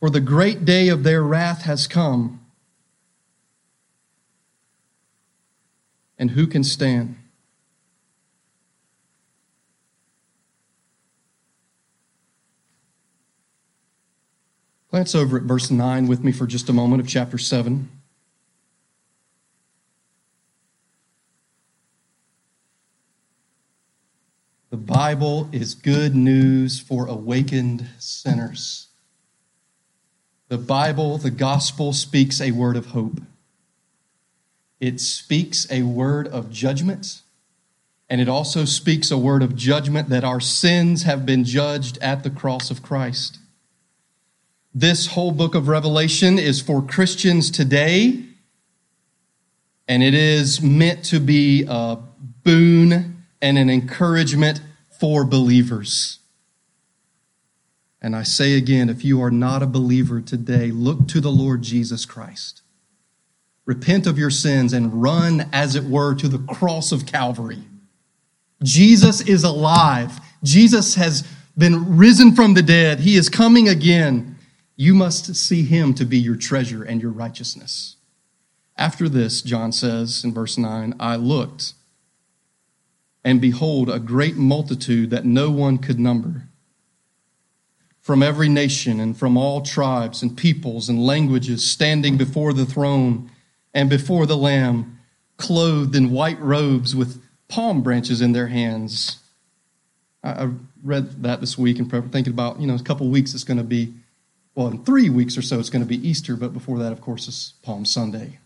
For 0.00 0.10
the 0.10 0.20
great 0.20 0.66
day 0.66 0.88
of 0.88 1.04
their 1.04 1.22
wrath 1.22 1.62
has 1.62 1.86
come. 1.86 2.44
And 6.18 6.32
who 6.32 6.46
can 6.46 6.64
stand? 6.64 7.16
Glance 14.96 15.14
over 15.14 15.36
at 15.36 15.42
verse 15.42 15.70
9 15.70 16.06
with 16.06 16.24
me 16.24 16.32
for 16.32 16.46
just 16.46 16.70
a 16.70 16.72
moment 16.72 17.02
of 17.02 17.06
chapter 17.06 17.36
7. 17.36 17.90
The 24.70 24.78
Bible 24.78 25.50
is 25.52 25.74
good 25.74 26.14
news 26.16 26.80
for 26.80 27.06
awakened 27.06 27.86
sinners. 27.98 28.86
The 30.48 30.56
Bible, 30.56 31.18
the 31.18 31.30
gospel, 31.30 31.92
speaks 31.92 32.40
a 32.40 32.52
word 32.52 32.78
of 32.78 32.86
hope. 32.86 33.20
It 34.80 34.98
speaks 34.98 35.70
a 35.70 35.82
word 35.82 36.26
of 36.26 36.50
judgment, 36.50 37.20
and 38.08 38.18
it 38.18 38.30
also 38.30 38.64
speaks 38.64 39.10
a 39.10 39.18
word 39.18 39.42
of 39.42 39.56
judgment 39.56 40.08
that 40.08 40.24
our 40.24 40.40
sins 40.40 41.02
have 41.02 41.26
been 41.26 41.44
judged 41.44 41.98
at 41.98 42.22
the 42.22 42.30
cross 42.30 42.70
of 42.70 42.82
Christ. 42.82 43.40
This 44.78 45.06
whole 45.06 45.32
book 45.32 45.54
of 45.54 45.68
Revelation 45.68 46.38
is 46.38 46.60
for 46.60 46.82
Christians 46.82 47.50
today, 47.50 48.22
and 49.88 50.02
it 50.02 50.12
is 50.12 50.60
meant 50.60 51.02
to 51.06 51.18
be 51.18 51.64
a 51.66 51.96
boon 52.44 53.24
and 53.40 53.56
an 53.56 53.70
encouragement 53.70 54.60
for 55.00 55.24
believers. 55.24 56.18
And 58.02 58.14
I 58.14 58.22
say 58.22 58.52
again, 58.52 58.90
if 58.90 59.02
you 59.02 59.22
are 59.22 59.30
not 59.30 59.62
a 59.62 59.66
believer 59.66 60.20
today, 60.20 60.70
look 60.70 61.08
to 61.08 61.22
the 61.22 61.32
Lord 61.32 61.62
Jesus 61.62 62.04
Christ. 62.04 62.60
Repent 63.64 64.06
of 64.06 64.18
your 64.18 64.28
sins 64.28 64.74
and 64.74 65.00
run, 65.00 65.48
as 65.54 65.74
it 65.74 65.84
were, 65.84 66.14
to 66.16 66.28
the 66.28 66.52
cross 66.52 66.92
of 66.92 67.06
Calvary. 67.06 67.62
Jesus 68.62 69.22
is 69.22 69.42
alive. 69.42 70.20
Jesus 70.44 70.96
has 70.96 71.26
been 71.56 71.96
risen 71.96 72.34
from 72.34 72.52
the 72.52 72.62
dead. 72.62 73.00
He 73.00 73.16
is 73.16 73.30
coming 73.30 73.70
again. 73.70 74.34
You 74.76 74.94
must 74.94 75.34
see 75.34 75.64
him 75.64 75.94
to 75.94 76.04
be 76.04 76.18
your 76.18 76.36
treasure 76.36 76.82
and 76.82 77.00
your 77.00 77.10
righteousness. 77.10 77.96
After 78.76 79.08
this, 79.08 79.40
John 79.40 79.72
says 79.72 80.22
in 80.22 80.34
verse 80.34 80.58
9, 80.58 80.94
I 81.00 81.16
looked, 81.16 81.72
and 83.24 83.40
behold, 83.40 83.88
a 83.88 83.98
great 83.98 84.36
multitude 84.36 85.08
that 85.10 85.24
no 85.24 85.50
one 85.50 85.78
could 85.78 85.98
number, 85.98 86.48
from 88.02 88.22
every 88.22 88.48
nation 88.48 89.00
and 89.00 89.16
from 89.16 89.36
all 89.36 89.62
tribes 89.62 90.22
and 90.22 90.36
peoples 90.36 90.90
and 90.90 91.04
languages, 91.04 91.68
standing 91.68 92.18
before 92.18 92.52
the 92.52 92.66
throne 92.66 93.30
and 93.72 93.88
before 93.90 94.26
the 94.26 94.36
Lamb, 94.36 94.98
clothed 95.38 95.96
in 95.96 96.10
white 96.10 96.40
robes 96.40 96.94
with 96.94 97.22
palm 97.48 97.82
branches 97.82 98.20
in 98.20 98.32
their 98.32 98.48
hands. 98.48 99.20
I 100.22 100.50
read 100.84 101.22
that 101.22 101.40
this 101.40 101.56
week 101.56 101.78
and 101.78 101.90
thinking 101.90 102.32
about, 102.32 102.60
you 102.60 102.66
know, 102.66 102.74
a 102.74 102.82
couple 102.82 103.08
weeks 103.08 103.34
it's 103.34 103.44
going 103.44 103.58
to 103.58 103.64
be 103.64 103.94
well, 104.56 104.68
in 104.68 104.82
three 104.82 105.10
weeks 105.10 105.36
or 105.36 105.42
so, 105.42 105.60
it's 105.60 105.68
going 105.68 105.84
to 105.84 105.88
be 105.88 106.08
Easter, 106.08 106.34
but 106.34 106.54
before 106.54 106.78
that, 106.78 106.90
of 106.90 107.02
course, 107.02 107.28
is 107.28 107.52
Palm 107.62 107.84
Sunday. 107.84 108.38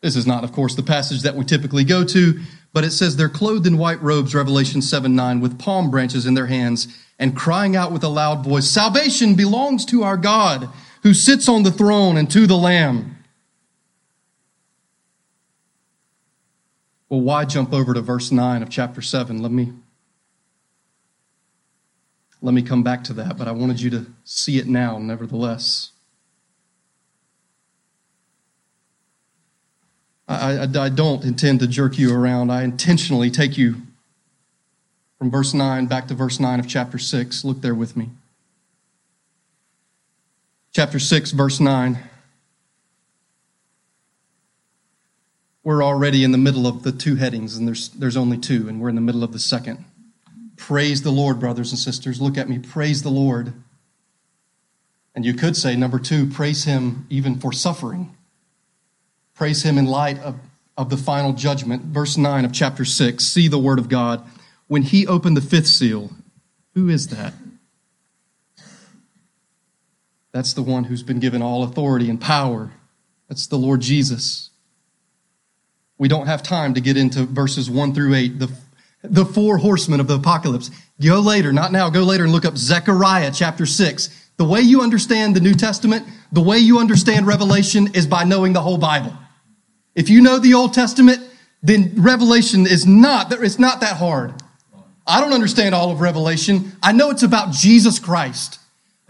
This 0.00 0.16
is 0.16 0.26
not, 0.26 0.42
of 0.42 0.52
course, 0.52 0.74
the 0.74 0.82
passage 0.82 1.20
that 1.20 1.36
we 1.36 1.44
typically 1.44 1.84
go 1.84 2.02
to, 2.02 2.40
but 2.72 2.82
it 2.82 2.92
says 2.92 3.14
they're 3.14 3.28
clothed 3.28 3.66
in 3.66 3.76
white 3.76 4.02
robes, 4.02 4.34
Revelation 4.34 4.80
7 4.80 5.14
9, 5.14 5.40
with 5.40 5.58
palm 5.58 5.90
branches 5.90 6.24
in 6.24 6.32
their 6.32 6.46
hands, 6.46 6.88
and 7.18 7.36
crying 7.36 7.76
out 7.76 7.92
with 7.92 8.02
a 8.02 8.08
loud 8.08 8.42
voice 8.42 8.68
Salvation 8.68 9.34
belongs 9.34 9.84
to 9.84 10.02
our 10.02 10.16
God, 10.16 10.70
who 11.02 11.12
sits 11.12 11.46
on 11.46 11.62
the 11.62 11.70
throne 11.70 12.16
and 12.16 12.30
to 12.30 12.46
the 12.46 12.56
Lamb. 12.56 13.18
Well, 17.10 17.20
why 17.20 17.44
jump 17.44 17.74
over 17.74 17.92
to 17.92 18.00
verse 18.00 18.32
9 18.32 18.62
of 18.62 18.70
chapter 18.70 19.02
7? 19.02 19.42
Let 19.42 19.52
me 19.52 19.74
let 22.42 22.52
me 22.54 22.62
come 22.62 22.82
back 22.82 23.04
to 23.04 23.12
that, 23.14 23.38
but 23.38 23.46
I 23.46 23.52
wanted 23.52 23.80
you 23.80 23.88
to 23.90 24.06
see 24.24 24.58
it 24.58 24.66
now, 24.66 24.98
nevertheless. 24.98 25.92
I, 30.26 30.58
I, 30.58 30.62
I, 30.62 30.88
don't 30.88 31.24
intend 31.24 31.60
to 31.60 31.68
jerk 31.68 31.98
you 31.98 32.12
around. 32.12 32.50
I 32.50 32.64
intentionally 32.64 33.30
take 33.30 33.56
you 33.56 33.76
from 35.18 35.30
verse 35.30 35.54
9 35.54 35.86
back 35.86 36.08
to 36.08 36.14
verse 36.14 36.40
9 36.40 36.58
of 36.58 36.66
chapter 36.66 36.98
6. 36.98 37.44
Look 37.44 37.60
there 37.60 37.74
with 37.76 37.96
me. 37.96 38.10
Chapter 40.72 40.98
6, 40.98 41.30
verse 41.30 41.60
9. 41.60 41.98
We're 45.62 45.84
already 45.84 46.24
in 46.24 46.32
the 46.32 46.38
middle 46.38 46.66
of 46.66 46.82
the 46.82 46.90
two 46.90 47.16
headings, 47.16 47.56
and 47.56 47.68
there's, 47.68 47.90
there's 47.90 48.16
only 48.16 48.36
two, 48.36 48.68
and 48.68 48.80
we're 48.80 48.88
in 48.88 48.96
the 48.96 49.00
middle 49.00 49.22
of 49.22 49.32
the 49.32 49.38
second. 49.38 49.84
Praise 50.66 51.02
the 51.02 51.10
Lord, 51.10 51.40
brothers 51.40 51.72
and 51.72 51.78
sisters. 51.78 52.20
Look 52.20 52.38
at 52.38 52.48
me. 52.48 52.56
Praise 52.56 53.02
the 53.02 53.10
Lord. 53.10 53.52
And 55.12 55.24
you 55.24 55.34
could 55.34 55.56
say, 55.56 55.74
number 55.74 55.98
two, 55.98 56.28
praise 56.28 56.62
Him 56.62 57.04
even 57.10 57.40
for 57.40 57.52
suffering. 57.52 58.16
Praise 59.34 59.64
Him 59.64 59.76
in 59.76 59.86
light 59.86 60.20
of, 60.20 60.36
of 60.76 60.88
the 60.88 60.96
final 60.96 61.32
judgment. 61.32 61.86
Verse 61.86 62.16
9 62.16 62.44
of 62.44 62.52
chapter 62.52 62.84
6, 62.84 63.24
see 63.24 63.48
the 63.48 63.58
word 63.58 63.80
of 63.80 63.88
God. 63.88 64.24
When 64.68 64.82
He 64.82 65.04
opened 65.04 65.36
the 65.36 65.40
fifth 65.40 65.66
seal, 65.66 66.12
who 66.74 66.88
is 66.88 67.08
that? 67.08 67.34
That's 70.30 70.52
the 70.52 70.62
one 70.62 70.84
who's 70.84 71.02
been 71.02 71.18
given 71.18 71.42
all 71.42 71.64
authority 71.64 72.08
and 72.08 72.20
power. 72.20 72.70
That's 73.28 73.48
the 73.48 73.58
Lord 73.58 73.80
Jesus. 73.80 74.50
We 75.98 76.06
don't 76.06 76.28
have 76.28 76.44
time 76.44 76.74
to 76.74 76.80
get 76.80 76.96
into 76.96 77.24
verses 77.24 77.68
1 77.68 77.94
through 77.94 78.14
8. 78.14 78.38
The 78.38 78.52
the 79.02 79.24
four 79.24 79.58
horsemen 79.58 80.00
of 80.00 80.06
the 80.06 80.16
apocalypse. 80.16 80.70
Go 81.00 81.20
later, 81.20 81.52
not 81.52 81.72
now, 81.72 81.90
go 81.90 82.02
later 82.02 82.24
and 82.24 82.32
look 82.32 82.44
up 82.44 82.56
Zechariah 82.56 83.32
chapter 83.34 83.66
6. 83.66 84.30
The 84.36 84.44
way 84.44 84.60
you 84.60 84.80
understand 84.80 85.36
the 85.36 85.40
New 85.40 85.54
Testament, 85.54 86.06
the 86.30 86.42
way 86.42 86.58
you 86.58 86.78
understand 86.78 87.26
Revelation 87.26 87.90
is 87.94 88.06
by 88.06 88.24
knowing 88.24 88.52
the 88.52 88.62
whole 88.62 88.78
Bible. 88.78 89.12
If 89.94 90.08
you 90.08 90.20
know 90.20 90.38
the 90.38 90.54
Old 90.54 90.72
Testament, 90.72 91.20
then 91.62 91.92
Revelation 91.96 92.66
is 92.66 92.86
not, 92.86 93.32
it's 93.32 93.58
not 93.58 93.80
that 93.80 93.96
hard. 93.96 94.34
I 95.06 95.20
don't 95.20 95.32
understand 95.32 95.74
all 95.74 95.90
of 95.90 96.00
Revelation. 96.00 96.72
I 96.82 96.92
know 96.92 97.10
it's 97.10 97.22
about 97.22 97.52
Jesus 97.52 97.98
Christ. 97.98 98.58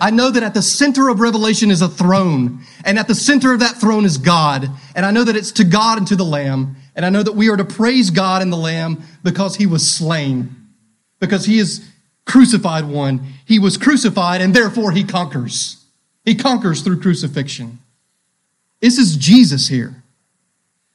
I 0.00 0.11
know 0.11 0.31
that 0.31 0.42
at 0.42 0.55
the 0.55 0.62
center 0.62 1.09
of 1.09 1.20
Revelation 1.20 1.70
is 1.70 1.83
a 1.83 1.88
throne, 1.88 2.62
and 2.85 2.98
at 2.98 3.07
the 3.07 3.14
center 3.14 3.52
of 3.52 3.61
that 3.61 3.76
throne 3.76 4.05
is 4.05 4.18
God. 4.18 4.68
And 4.96 5.07
I 5.07 5.12
know 5.12 5.22
that 5.22 5.37
it's 5.37 5.52
to 5.52 5.64
God 5.64 5.98
and 5.98 6.07
to 6.09 6.16
the 6.16 6.24
Lamb. 6.24 6.76
And 6.94 7.07
I 7.07 7.11
know 7.11 7.22
that 7.22 7.33
we 7.33 7.48
are 7.48 7.57
to 7.57 7.64
praise 7.64 8.11
God 8.11 8.42
and 8.42 8.52
the 8.52 8.57
Lamb 8.57 9.02
because 9.22 9.57
he 9.57 9.66
was 9.66 9.88
slain, 9.88 10.55
because 11.20 11.46
he 11.46 11.59
is 11.59 11.88
crucified 12.26 12.85
one. 12.85 13.20
He 13.46 13.59
was 13.59 13.76
crucified 13.76 14.40
and 14.40 14.55
therefore 14.55 14.92
he 14.92 15.05
conquers. 15.05 15.85
He 16.24 16.35
conquers 16.35 16.83
through 16.83 17.00
crucifixion. 17.00 17.78
This 18.81 18.98
is 18.98 19.16
Jesus 19.16 19.68
here. 19.68 20.02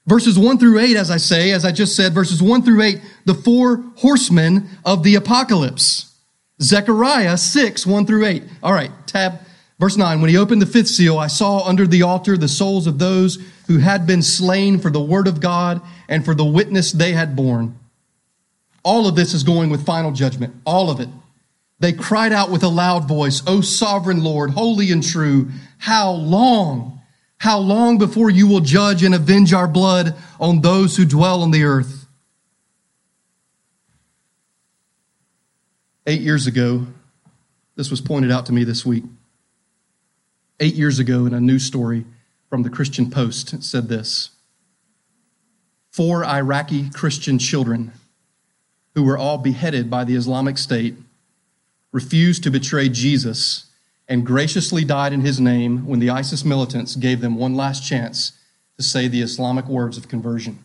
Verses 0.05 0.39
1 0.39 0.57
through 0.57 0.79
8, 0.79 0.95
as 0.95 1.11
I 1.11 1.17
say, 1.17 1.51
as 1.51 1.65
I 1.65 1.73
just 1.73 1.95
said, 1.95 2.13
verses 2.13 2.41
1 2.41 2.63
through 2.63 2.81
8, 2.81 3.01
the 3.25 3.33
four 3.33 3.83
horsemen 3.97 4.69
of 4.85 5.03
the 5.03 5.15
apocalypse. 5.15 6.15
Zechariah 6.61 7.37
6, 7.37 7.85
1 7.85 8.05
through 8.05 8.25
8. 8.25 8.43
All 8.63 8.71
right, 8.71 8.91
tab 9.05 9.39
Verse 9.79 9.95
9, 9.95 10.21
when 10.21 10.29
he 10.29 10.37
opened 10.37 10.61
the 10.61 10.65
fifth 10.65 10.87
seal, 10.87 11.19
I 11.19 11.27
saw 11.27 11.63
under 11.63 11.85
the 11.85 12.01
altar 12.01 12.35
the 12.35 12.47
souls 12.47 12.87
of 12.87 12.97
those 12.97 13.37
who 13.67 13.77
had 13.77 14.07
been 14.07 14.23
slain 14.23 14.79
for 14.79 14.89
the 14.89 15.01
word 15.01 15.27
of 15.27 15.39
God 15.39 15.81
and 16.09 16.25
for 16.25 16.33
the 16.33 16.45
witness 16.45 16.91
they 16.91 17.11
had 17.11 17.35
borne. 17.35 17.77
All 18.83 19.07
of 19.07 19.15
this 19.15 19.33
is 19.35 19.43
going 19.43 19.69
with 19.69 19.85
final 19.85 20.11
judgment. 20.11 20.55
All 20.65 20.89
of 20.89 20.99
it. 20.99 21.09
They 21.79 21.93
cried 21.93 22.33
out 22.33 22.49
with 22.49 22.63
a 22.63 22.69
loud 22.69 23.07
voice, 23.07 23.43
O 23.45 23.61
sovereign 23.61 24.23
Lord, 24.23 24.51
holy 24.51 24.91
and 24.91 25.03
true, 25.03 25.49
how 25.77 26.11
long, 26.11 26.99
how 27.37 27.59
long 27.59 27.99
before 27.99 28.31
you 28.31 28.47
will 28.47 28.61
judge 28.61 29.03
and 29.03 29.13
avenge 29.13 29.53
our 29.53 29.67
blood 29.67 30.15
on 30.39 30.61
those 30.61 30.97
who 30.97 31.05
dwell 31.05 31.43
on 31.43 31.51
the 31.51 31.65
earth? 31.65 32.07
Eight 36.07 36.21
years 36.21 36.47
ago, 36.47 36.87
this 37.75 37.91
was 37.91 38.01
pointed 38.01 38.31
out 38.31 38.47
to 38.47 38.53
me 38.53 38.63
this 38.63 38.83
week 38.83 39.03
eight 40.59 40.75
years 40.75 40.99
ago 40.99 41.25
in 41.25 41.33
a 41.33 41.39
news 41.39 41.63
story 41.63 42.05
from 42.49 42.63
the 42.63 42.69
Christian 42.69 43.09
Post. 43.09 43.63
Said 43.63 43.89
this 43.89 44.31
Four 45.91 46.25
Iraqi 46.25 46.89
Christian 46.89 47.39
children 47.39 47.91
who 48.95 49.03
were 49.03 49.17
all 49.17 49.37
beheaded 49.37 49.89
by 49.89 50.03
the 50.03 50.15
Islamic 50.15 50.57
State 50.57 50.95
refused 51.91 52.43
to 52.43 52.51
betray 52.51 52.89
Jesus 52.89 53.65
and 54.07 54.25
graciously 54.25 54.85
died 54.85 55.13
in 55.13 55.21
his 55.21 55.39
name 55.39 55.85
when 55.85 55.99
the 55.99 56.09
ISIS 56.09 56.45
militants 56.45 56.95
gave 56.95 57.21
them 57.21 57.35
one 57.35 57.55
last 57.55 57.87
chance 57.87 58.33
to 58.77 58.83
say 58.83 59.07
the 59.07 59.21
Islamic 59.21 59.65
words 59.65 59.97
of 59.97 60.07
conversion. 60.07 60.63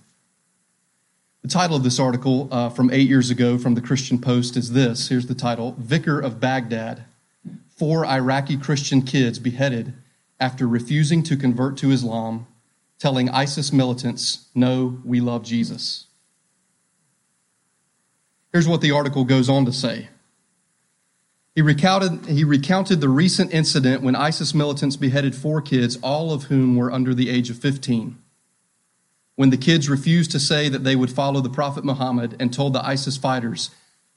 The 1.43 1.49
title 1.49 1.77
of 1.77 1.83
this 1.83 1.99
article 1.99 2.49
uh, 2.53 2.69
from 2.69 2.91
eight 2.91 3.09
years 3.09 3.31
ago 3.31 3.59
from 3.59 3.75
the 3.75 3.81
Christian 3.81 4.21
Post 4.21 4.57
is 4.57 4.73
this. 4.73 5.09
Here's 5.09 5.27
the 5.27 5.35
title 5.35 5.75
Vicar 5.79 6.21
of 6.21 6.39
Baghdad. 6.39 7.05
Four 7.83 8.07
Iraqi 8.07 8.59
Christian 8.59 9.03
kids 9.03 9.41
beheaded 9.41 9.95
after 10.39 10.69
refusing 10.69 11.25
to 11.25 11.37
convert 11.37 11.77
to 11.79 11.91
Islam, 11.91 12.47
telling 13.01 13.29
ISIS 13.29 13.73
militants, 13.73 14.47
No, 14.55 15.01
we 15.05 15.19
love 15.19 15.43
Jesus. 15.43 16.07
Here's 18.53 18.69
what 18.69 18.83
the 18.83 18.93
article 18.93 19.25
goes 19.25 19.49
on 19.49 19.65
to 19.65 19.73
say. 19.73 20.11
He 21.57 21.61
recounted, 21.61 22.27
he 22.27 22.45
recounted 22.45 23.01
the 23.01 23.09
recent 23.09 23.53
incident 23.53 24.01
when 24.01 24.15
ISIS 24.15 24.55
militants 24.55 24.95
beheaded 24.95 25.35
four 25.35 25.61
kids, 25.61 25.99
all 26.05 26.33
of 26.33 26.45
whom 26.45 26.77
were 26.77 26.93
under 26.93 27.15
the 27.15 27.29
age 27.29 27.51
of 27.51 27.59
15. 27.59 28.17
When 29.35 29.51
the 29.51 29.57
kids 29.57 29.89
refused 29.89 30.31
to 30.31 30.39
say 30.39 30.69
that 30.69 30.85
they 30.85 30.95
would 30.95 31.11
follow 31.11 31.41
the 31.41 31.51
Prophet 31.51 31.85
Muhammad 31.85 32.37
and 32.39 32.55
told 32.55 32.75
the 32.75 32.87
ISIS 32.87 33.17
fighters 33.17 33.71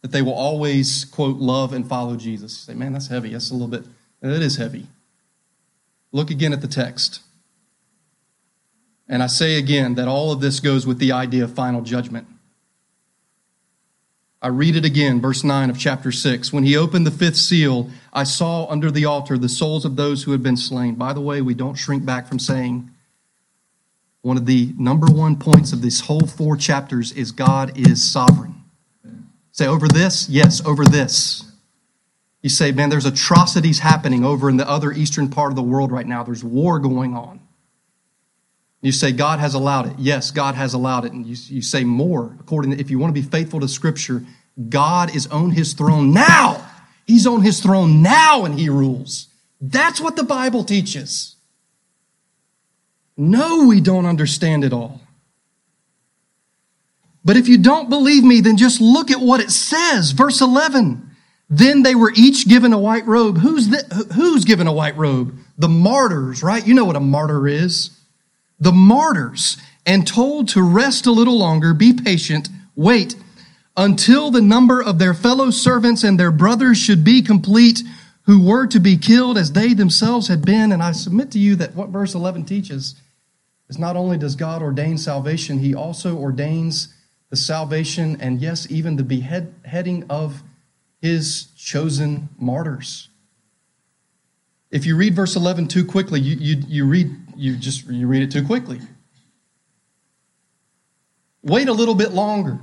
that 0.06 0.12
they 0.12 0.22
will 0.22 0.36
always, 0.36 1.04
quote, 1.04 1.38
love 1.38 1.74
and 1.74 1.90
follow 1.90 2.16
Jesus. 2.16 2.56
Say, 2.56 2.76
man, 2.76 2.94
that's 2.94 3.08
heavy. 3.08 3.30
That's 3.30 3.50
a 3.50 3.56
little 3.56 3.68
bit, 3.68 3.86
it 4.22 4.44
is 4.44 4.58
heavy. 4.58 4.86
Look 6.12 6.30
again 6.30 6.54
at 6.54 6.62
the 6.62 6.68
text. 6.68 7.22
And 9.10 9.24
I 9.24 9.26
say 9.26 9.58
again 9.58 9.96
that 9.96 10.08
all 10.08 10.32
of 10.32 10.42
this 10.42 10.60
goes 10.60 10.86
with 10.86 11.00
the 11.00 11.12
idea 11.12 11.44
of 11.44 11.56
final 11.56 11.82
judgment. 11.82 12.28
I 14.44 14.50
read 14.50 14.76
it 14.76 14.86
again, 14.86 15.22
verse 15.22 15.44
9 15.44 15.72
of 15.72 15.80
chapter 15.80 16.12
6. 16.12 16.54
When 16.54 16.66
he 16.66 16.78
opened 16.78 17.08
the 17.08 17.12
fifth 17.12 17.38
seal, 17.38 17.90
I 18.14 18.26
saw 18.26 18.68
under 18.68 18.92
the 18.92 19.06
altar 19.06 19.40
the 19.40 19.50
souls 19.50 19.86
of 19.86 19.96
those 19.96 20.22
who 20.22 20.34
had 20.34 20.44
been 20.44 20.56
slain. 20.56 20.94
By 20.94 21.14
the 21.14 21.22
way, 21.22 21.42
we 21.42 21.56
don't 21.56 21.74
shrink 21.74 22.06
back 22.06 22.28
from 22.28 22.38
saying 22.38 22.92
one 24.22 24.38
of 24.38 24.46
the 24.46 24.72
number 24.78 25.08
one 25.08 25.36
points 25.38 25.74
of 25.74 25.82
this 25.82 26.02
whole 26.02 26.28
four 26.28 26.58
chapters 26.58 27.12
is 27.12 27.32
God 27.32 27.76
is 27.76 28.04
sovereign. 28.04 28.65
Say, 29.56 29.68
over 29.68 29.88
this? 29.88 30.28
Yes, 30.28 30.62
over 30.66 30.84
this. 30.84 31.50
You 32.42 32.50
say, 32.50 32.74
man, 32.74 32.90
there's 32.90 33.06
atrocities 33.06 33.80
happening 33.80 34.26
over 34.26 34.50
in 34.50 34.58
the 34.58 34.70
other 34.70 34.92
eastern 34.92 35.30
part 35.30 35.50
of 35.50 35.56
the 35.56 35.64
world 35.64 35.94
right 35.94 36.06
now. 36.06 36.24
There's 36.24 36.44
war 36.44 36.78
going 36.78 37.16
on. 37.16 37.40
You 38.82 38.92
say 38.92 39.14
God 39.14 39.40
has 39.40 39.54
allowed 39.54 39.88
it. 39.88 39.94
Yes, 39.98 40.32
God 40.32 40.56
has 40.56 40.74
allowed 40.74 41.06
it. 41.06 41.14
And 41.14 41.26
you, 41.26 41.38
you 41.48 41.62
say 41.62 41.86
more, 41.86 42.36
according 42.42 42.72
to, 42.72 42.80
if 42.82 42.92
you 42.92 43.00
want 43.00 43.16
to 43.16 43.22
be 43.22 43.26
faithful 43.26 43.62
to 43.62 43.70
Scripture, 43.70 44.26
God 44.68 45.16
is 45.16 45.26
on 45.28 45.52
his 45.52 45.72
throne 45.72 46.12
now. 46.12 46.70
He's 47.08 47.26
on 47.26 47.42
his 47.42 47.62
throne 47.62 48.02
now 48.02 48.44
and 48.44 48.60
he 48.60 48.68
rules. 48.68 49.30
That's 49.62 50.02
what 50.02 50.18
the 50.18 50.24
Bible 50.24 50.66
teaches. 50.66 51.38
No, 53.16 53.68
we 53.68 53.80
don't 53.80 54.06
understand 54.06 54.66
it 54.66 54.74
all. 54.74 55.00
But 57.26 57.36
if 57.36 57.48
you 57.48 57.58
don't 57.58 57.90
believe 57.90 58.24
me, 58.24 58.40
then 58.40 58.56
just 58.56 58.80
look 58.80 59.12
at 59.12 59.20
what 59.20 59.42
it 59.42 59.52
says. 59.52 60.12
Verse 60.12 60.40
11. 60.40 61.10
Then 61.50 61.84
they 61.84 61.96
were 61.96 62.14
each 62.16 62.48
given 62.48 62.72
a 62.72 62.80
white 62.80 63.06
robe. 63.06 63.40
Who's, 63.40 63.70
the, 63.70 64.08
who's 64.16 64.46
given 64.46 64.68
a 64.68 64.74
white 64.74 64.96
robe? 64.96 65.36
The 65.58 65.68
martyrs, 65.68 66.42
right? 66.42 66.66
You 66.66 66.74
know 66.74 66.86
what 66.86 66.96
a 66.96 67.02
martyr 67.02 67.48
is 67.48 67.92
the 68.60 68.72
martyrs, 68.72 69.58
and 69.86 70.08
told 70.08 70.48
to 70.50 70.62
rest 70.62 71.06
a 71.06 71.12
little 71.12 71.38
longer, 71.38 71.74
be 71.74 71.94
patient, 71.94 72.50
wait 72.76 73.16
until 73.78 74.32
the 74.32 74.42
number 74.42 74.82
of 74.82 75.00
their 75.00 75.14
fellow 75.14 75.52
servants 75.52 76.04
and 76.04 76.20
their 76.20 76.32
brothers 76.32 76.78
should 76.78 77.04
be 77.04 77.22
complete, 77.22 77.84
who 78.22 78.42
were 78.42 78.66
to 78.66 78.80
be 78.80 78.98
killed 78.98 79.38
as 79.38 79.52
they 79.52 79.74
themselves 79.74 80.30
had 80.30 80.46
been. 80.46 80.72
And 80.72 80.82
I 80.82 80.94
submit 80.94 81.30
to 81.32 81.40
you 81.40 81.56
that 81.58 81.76
what 81.76 81.90
verse 81.90 82.16
11 82.16 82.46
teaches 82.46 82.96
is 83.70 83.78
not 83.78 83.98
only 83.98 84.18
does 84.18 84.36
God 84.36 84.62
ordain 84.62 84.98
salvation, 84.98 85.60
he 85.60 85.76
also 85.76 86.16
ordains 86.16 86.94
the 87.36 87.42
salvation 87.42 88.16
and, 88.22 88.40
yes, 88.40 88.66
even 88.72 88.96
the 88.96 89.04
beheading 89.04 90.06
of 90.10 90.42
his 91.02 91.48
chosen 91.58 92.30
martyrs. 92.40 93.10
If 94.72 94.86
you 94.86 94.96
read 94.96 95.14
verse 95.14 95.36
11 95.36 95.68
too 95.68 95.84
quickly, 95.84 96.22
you, 96.22 96.38
you, 96.38 96.64
you 96.66 96.86
read 96.86 97.14
you 97.36 97.58
just 97.58 97.88
you 97.88 98.08
read 98.08 98.24
it 98.24 98.32
too 98.32 98.46
quickly. 98.46 98.80
Wait 101.44 101.68
a 101.68 101.74
little 101.74 101.94
bit 101.96 102.14
longer. 102.14 102.58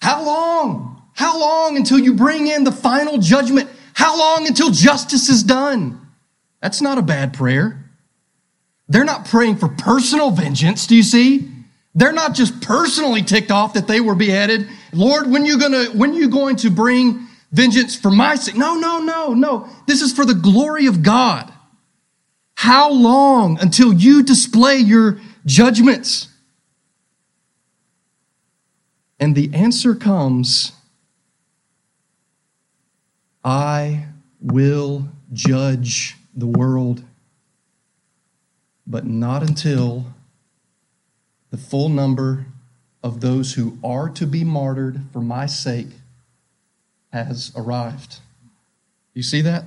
How 0.00 0.24
long? 0.24 1.02
How 1.12 1.38
long 1.38 1.76
until 1.76 1.98
you 1.98 2.14
bring 2.14 2.46
in 2.46 2.64
the 2.64 2.72
final 2.72 3.18
judgment? 3.18 3.68
How 3.92 4.18
long 4.18 4.46
until 4.46 4.70
justice 4.70 5.28
is 5.28 5.42
done? 5.42 6.00
That's 6.62 6.80
not 6.80 6.96
a 6.96 7.02
bad 7.02 7.34
prayer. 7.34 7.90
They're 8.88 9.04
not 9.04 9.26
praying 9.26 9.56
for 9.56 9.68
personal 9.68 10.30
vengeance, 10.30 10.86
do 10.86 10.96
you 10.96 11.02
see? 11.02 11.59
They're 11.94 12.12
not 12.12 12.34
just 12.34 12.60
personally 12.60 13.22
ticked 13.22 13.50
off 13.50 13.74
that 13.74 13.86
they 13.88 14.00
were 14.00 14.14
beheaded. 14.14 14.68
Lord, 14.92 15.30
when 15.30 15.44
you 15.44 15.58
gonna 15.58 15.86
when 15.86 16.14
you 16.14 16.28
going 16.28 16.56
to 16.56 16.70
bring 16.70 17.26
vengeance 17.52 17.96
for 17.96 18.10
my 18.10 18.34
sake? 18.36 18.56
No, 18.56 18.74
no, 18.74 18.98
no, 18.98 19.34
no. 19.34 19.68
This 19.86 20.02
is 20.02 20.12
for 20.12 20.24
the 20.24 20.34
glory 20.34 20.86
of 20.86 21.02
God. 21.02 21.52
How 22.54 22.90
long 22.90 23.58
until 23.60 23.92
you 23.92 24.22
display 24.22 24.76
your 24.76 25.20
judgments? 25.46 26.28
And 29.18 29.34
the 29.34 29.52
answer 29.54 29.94
comes 29.94 30.72
I 33.42 34.06
will 34.40 35.08
judge 35.32 36.16
the 36.34 36.46
world, 36.46 37.02
but 38.86 39.06
not 39.06 39.42
until 39.42 40.06
the 41.50 41.56
full 41.56 41.88
number 41.88 42.46
of 43.02 43.20
those 43.20 43.54
who 43.54 43.78
are 43.82 44.08
to 44.08 44.26
be 44.26 44.44
martyred 44.44 45.02
for 45.12 45.20
my 45.20 45.46
sake 45.46 45.88
has 47.12 47.52
arrived. 47.56 48.18
You 49.14 49.22
see 49.22 49.40
that? 49.42 49.64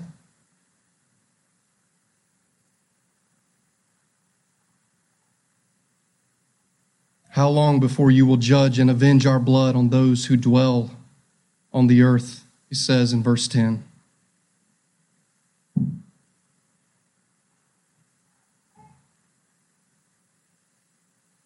How 7.31 7.49
long 7.49 7.79
before 7.79 8.11
you 8.11 8.27
will 8.27 8.37
judge 8.37 8.77
and 8.77 8.91
avenge 8.91 9.25
our 9.25 9.39
blood 9.39 9.75
on 9.75 9.89
those 9.89 10.27
who 10.27 10.37
dwell 10.37 10.91
on 11.73 11.87
the 11.87 12.03
earth? 12.03 12.45
He 12.69 12.75
says 12.75 13.11
in 13.11 13.23
verse 13.23 13.47
10. 13.47 13.83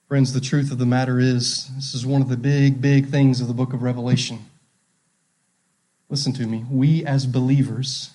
Friends, 0.07 0.31
the 0.31 0.39
truth 0.39 0.71
of 0.71 0.77
the 0.77 0.85
matter 0.85 1.19
is, 1.19 1.69
this 1.75 1.93
is 1.93 2.05
one 2.05 2.21
of 2.21 2.29
the 2.29 2.37
big, 2.37 2.81
big 2.81 3.07
things 3.07 3.41
of 3.41 3.49
the 3.49 3.53
book 3.53 3.73
of 3.73 3.81
Revelation. 3.83 4.39
Listen 6.07 6.31
to 6.31 6.47
me. 6.47 6.63
We 6.71 7.05
as 7.05 7.25
believers, 7.25 8.11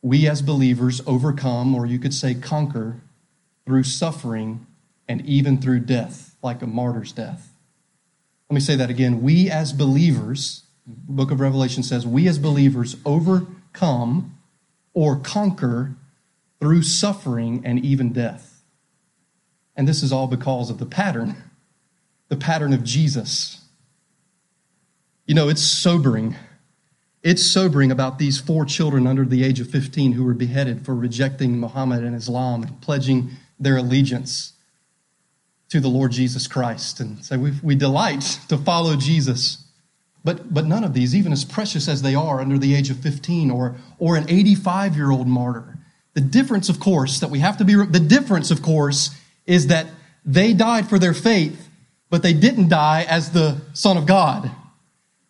we 0.00 0.28
as 0.28 0.42
believers 0.42 1.00
overcome, 1.04 1.74
or 1.74 1.86
you 1.86 1.98
could 1.98 2.14
say 2.14 2.34
conquer, 2.34 3.00
through 3.64 3.82
suffering 3.82 4.64
and 5.08 5.26
even 5.26 5.60
through 5.60 5.80
death 5.80 6.36
like 6.40 6.62
a 6.62 6.68
martyr's 6.68 7.10
death. 7.10 7.52
Let 8.48 8.54
me 8.54 8.60
say 8.60 8.76
that 8.76 8.88
again. 8.88 9.22
We 9.22 9.50
as 9.50 9.72
believers, 9.72 10.62
book 10.86 11.32
of 11.32 11.40
Revelation 11.40 11.82
says, 11.82 12.06
we 12.06 12.28
as 12.28 12.38
believers 12.38 12.94
overcome 13.04 14.38
or 14.94 15.16
conquer 15.16 15.96
through 16.60 16.82
suffering 16.82 17.62
and 17.64 17.84
even 17.84 18.12
death. 18.12 18.55
And 19.76 19.86
this 19.86 20.02
is 20.02 20.12
all 20.12 20.26
because 20.26 20.70
of 20.70 20.78
the 20.78 20.86
pattern, 20.86 21.36
the 22.28 22.36
pattern 22.36 22.72
of 22.72 22.82
Jesus. 22.82 23.60
You 25.26 25.34
know, 25.34 25.48
it's 25.48 25.62
sobering. 25.62 26.36
It's 27.22 27.44
sobering 27.44 27.90
about 27.90 28.18
these 28.18 28.40
four 28.40 28.64
children 28.64 29.06
under 29.06 29.24
the 29.24 29.44
age 29.44 29.60
of 29.60 29.68
15 29.68 30.12
who 30.12 30.24
were 30.24 30.34
beheaded 30.34 30.84
for 30.84 30.94
rejecting 30.94 31.58
Muhammad 31.58 32.04
and 32.04 32.14
Islam 32.14 32.62
and 32.62 32.80
pledging 32.80 33.30
their 33.58 33.76
allegiance 33.76 34.52
to 35.68 35.80
the 35.80 35.88
Lord 35.88 36.12
Jesus 36.12 36.46
Christ 36.46 37.00
and 37.00 37.24
say 37.24 37.36
we, 37.36 37.52
we 37.62 37.74
delight 37.74 38.38
to 38.48 38.56
follow 38.56 38.96
Jesus. 38.96 39.64
But, 40.24 40.52
but 40.52 40.66
none 40.66 40.84
of 40.84 40.92
these, 40.94 41.14
even 41.14 41.32
as 41.32 41.44
precious 41.44 41.88
as 41.88 42.02
they 42.02 42.14
are 42.14 42.40
under 42.40 42.58
the 42.58 42.74
age 42.74 42.90
of 42.90 42.98
15 42.98 43.50
or, 43.50 43.76
or 43.98 44.16
an 44.16 44.28
85 44.28 44.96
year 44.96 45.10
old 45.10 45.26
martyr, 45.26 45.78
the 46.14 46.20
difference, 46.20 46.68
of 46.68 46.80
course, 46.80 47.20
that 47.20 47.30
we 47.30 47.40
have 47.40 47.58
to 47.58 47.64
be, 47.64 47.74
the 47.74 48.00
difference, 48.00 48.50
of 48.50 48.62
course, 48.62 49.10
is 49.46 49.68
that 49.68 49.86
they 50.24 50.52
died 50.52 50.88
for 50.88 50.98
their 50.98 51.14
faith, 51.14 51.68
but 52.10 52.22
they 52.22 52.32
didn't 52.32 52.68
die 52.68 53.04
as 53.08 53.30
the 53.30 53.60
Son 53.72 53.96
of 53.96 54.06
God. 54.06 54.50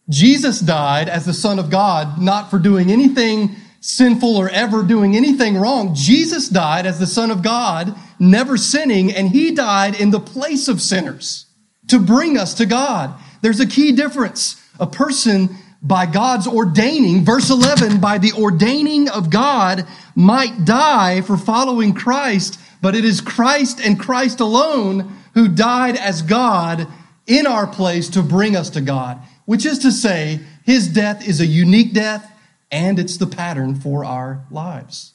Jesus 0.08 0.60
died 0.60 1.08
as 1.08 1.26
the 1.26 1.34
Son 1.34 1.58
of 1.58 1.70
God, 1.70 2.20
not 2.20 2.50
for 2.50 2.58
doing 2.58 2.90
anything 2.90 3.56
sinful 3.80 4.36
or 4.36 4.48
ever 4.48 4.82
doing 4.82 5.16
anything 5.16 5.56
wrong. 5.56 5.94
Jesus 5.94 6.48
died 6.48 6.86
as 6.86 6.98
the 6.98 7.06
Son 7.06 7.30
of 7.30 7.42
God, 7.42 7.94
never 8.18 8.56
sinning, 8.56 9.12
and 9.12 9.28
he 9.28 9.52
died 9.52 10.00
in 10.00 10.10
the 10.10 10.20
place 10.20 10.68
of 10.68 10.80
sinners 10.80 11.46
to 11.88 11.98
bring 11.98 12.36
us 12.36 12.54
to 12.54 12.66
God. 12.66 13.14
There's 13.42 13.60
a 13.60 13.66
key 13.66 13.92
difference. 13.92 14.60
A 14.80 14.86
person 14.86 15.56
by 15.82 16.06
God's 16.06 16.46
ordaining, 16.46 17.24
verse 17.24 17.50
11, 17.50 18.00
by 18.00 18.18
the 18.18 18.32
ordaining 18.32 19.08
of 19.08 19.30
God, 19.30 19.86
might 20.14 20.64
die 20.64 21.20
for 21.20 21.36
following 21.36 21.94
Christ, 21.94 22.58
but 22.80 22.94
it 22.94 23.04
is 23.04 23.20
Christ 23.20 23.80
and 23.80 23.98
Christ 23.98 24.40
alone 24.40 25.16
who 25.34 25.48
died 25.48 25.96
as 25.96 26.22
God 26.22 26.86
in 27.26 27.46
our 27.46 27.66
place 27.66 28.08
to 28.10 28.22
bring 28.22 28.56
us 28.56 28.70
to 28.70 28.80
God, 28.80 29.20
which 29.44 29.66
is 29.66 29.78
to 29.80 29.90
say, 29.90 30.40
his 30.64 30.88
death 30.88 31.26
is 31.26 31.40
a 31.40 31.46
unique 31.46 31.92
death 31.92 32.32
and 32.70 32.98
it's 32.98 33.16
the 33.16 33.26
pattern 33.26 33.74
for 33.74 34.04
our 34.04 34.44
lives. 34.50 35.12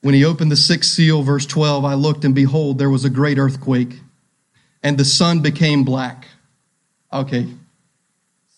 When 0.00 0.14
he 0.14 0.24
opened 0.24 0.52
the 0.52 0.56
sixth 0.56 0.90
seal, 0.90 1.22
verse 1.22 1.46
12, 1.46 1.84
I 1.84 1.94
looked 1.94 2.24
and 2.24 2.34
behold, 2.34 2.78
there 2.78 2.90
was 2.90 3.04
a 3.04 3.10
great 3.10 3.38
earthquake, 3.38 4.00
and 4.82 4.98
the 4.98 5.04
sun 5.04 5.40
became 5.40 5.82
black. 5.82 6.28
Okay, 7.10 7.48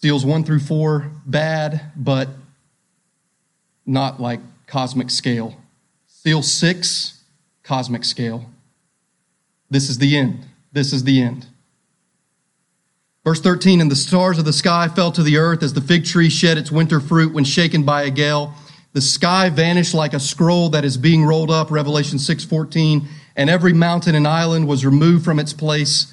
seals 0.01 0.25
one 0.27 0.43
through 0.43 0.59
four, 0.61 1.13
bad, 1.25 1.93
but 1.95 2.31
not 3.85 4.21
like 4.21 4.41
cosmic 4.67 5.11
scale. 5.11 5.57
Seal 6.27 6.43
six, 6.43 7.23
cosmic 7.63 8.05
scale. 8.05 8.47
This 9.71 9.89
is 9.89 9.99
the 9.99 10.17
end. 10.17 10.45
This 10.73 10.93
is 10.93 11.05
the 11.05 11.23
end. 11.23 11.47
Verse 13.25 13.41
13, 13.41 13.81
and 13.81 13.89
the 13.89 13.95
stars 13.95 14.37
of 14.37 14.45
the 14.45 14.53
sky 14.53 14.89
fell 14.89 15.13
to 15.13 15.23
the 15.23 15.37
earth 15.37 15.63
as 15.63 15.75
the 15.75 15.81
fig 15.81 16.05
tree 16.05 16.29
shed 16.29 16.59
its 16.59 16.73
winter 16.73 16.99
fruit 16.99 17.33
when 17.33 17.45
shaken 17.45 17.85
by 17.85 18.03
a 18.03 18.11
gale. 18.11 18.55
The 18.93 19.01
sky 19.01 19.51
vanished 19.51 19.95
like 19.95 20.15
a 20.15 20.19
scroll 20.19 20.69
that 20.71 20.85
is 20.85 20.97
being 20.97 21.25
rolled 21.25 21.53
up, 21.53 21.71
Revelation 21.71 22.19
6:14, 22.19 23.07
and 23.37 23.49
every 23.49 23.73
mountain 23.73 24.17
and 24.17 24.27
island 24.27 24.67
was 24.67 24.85
removed 24.85 25.25
from 25.25 25.39
its 25.39 25.53
place. 25.53 26.13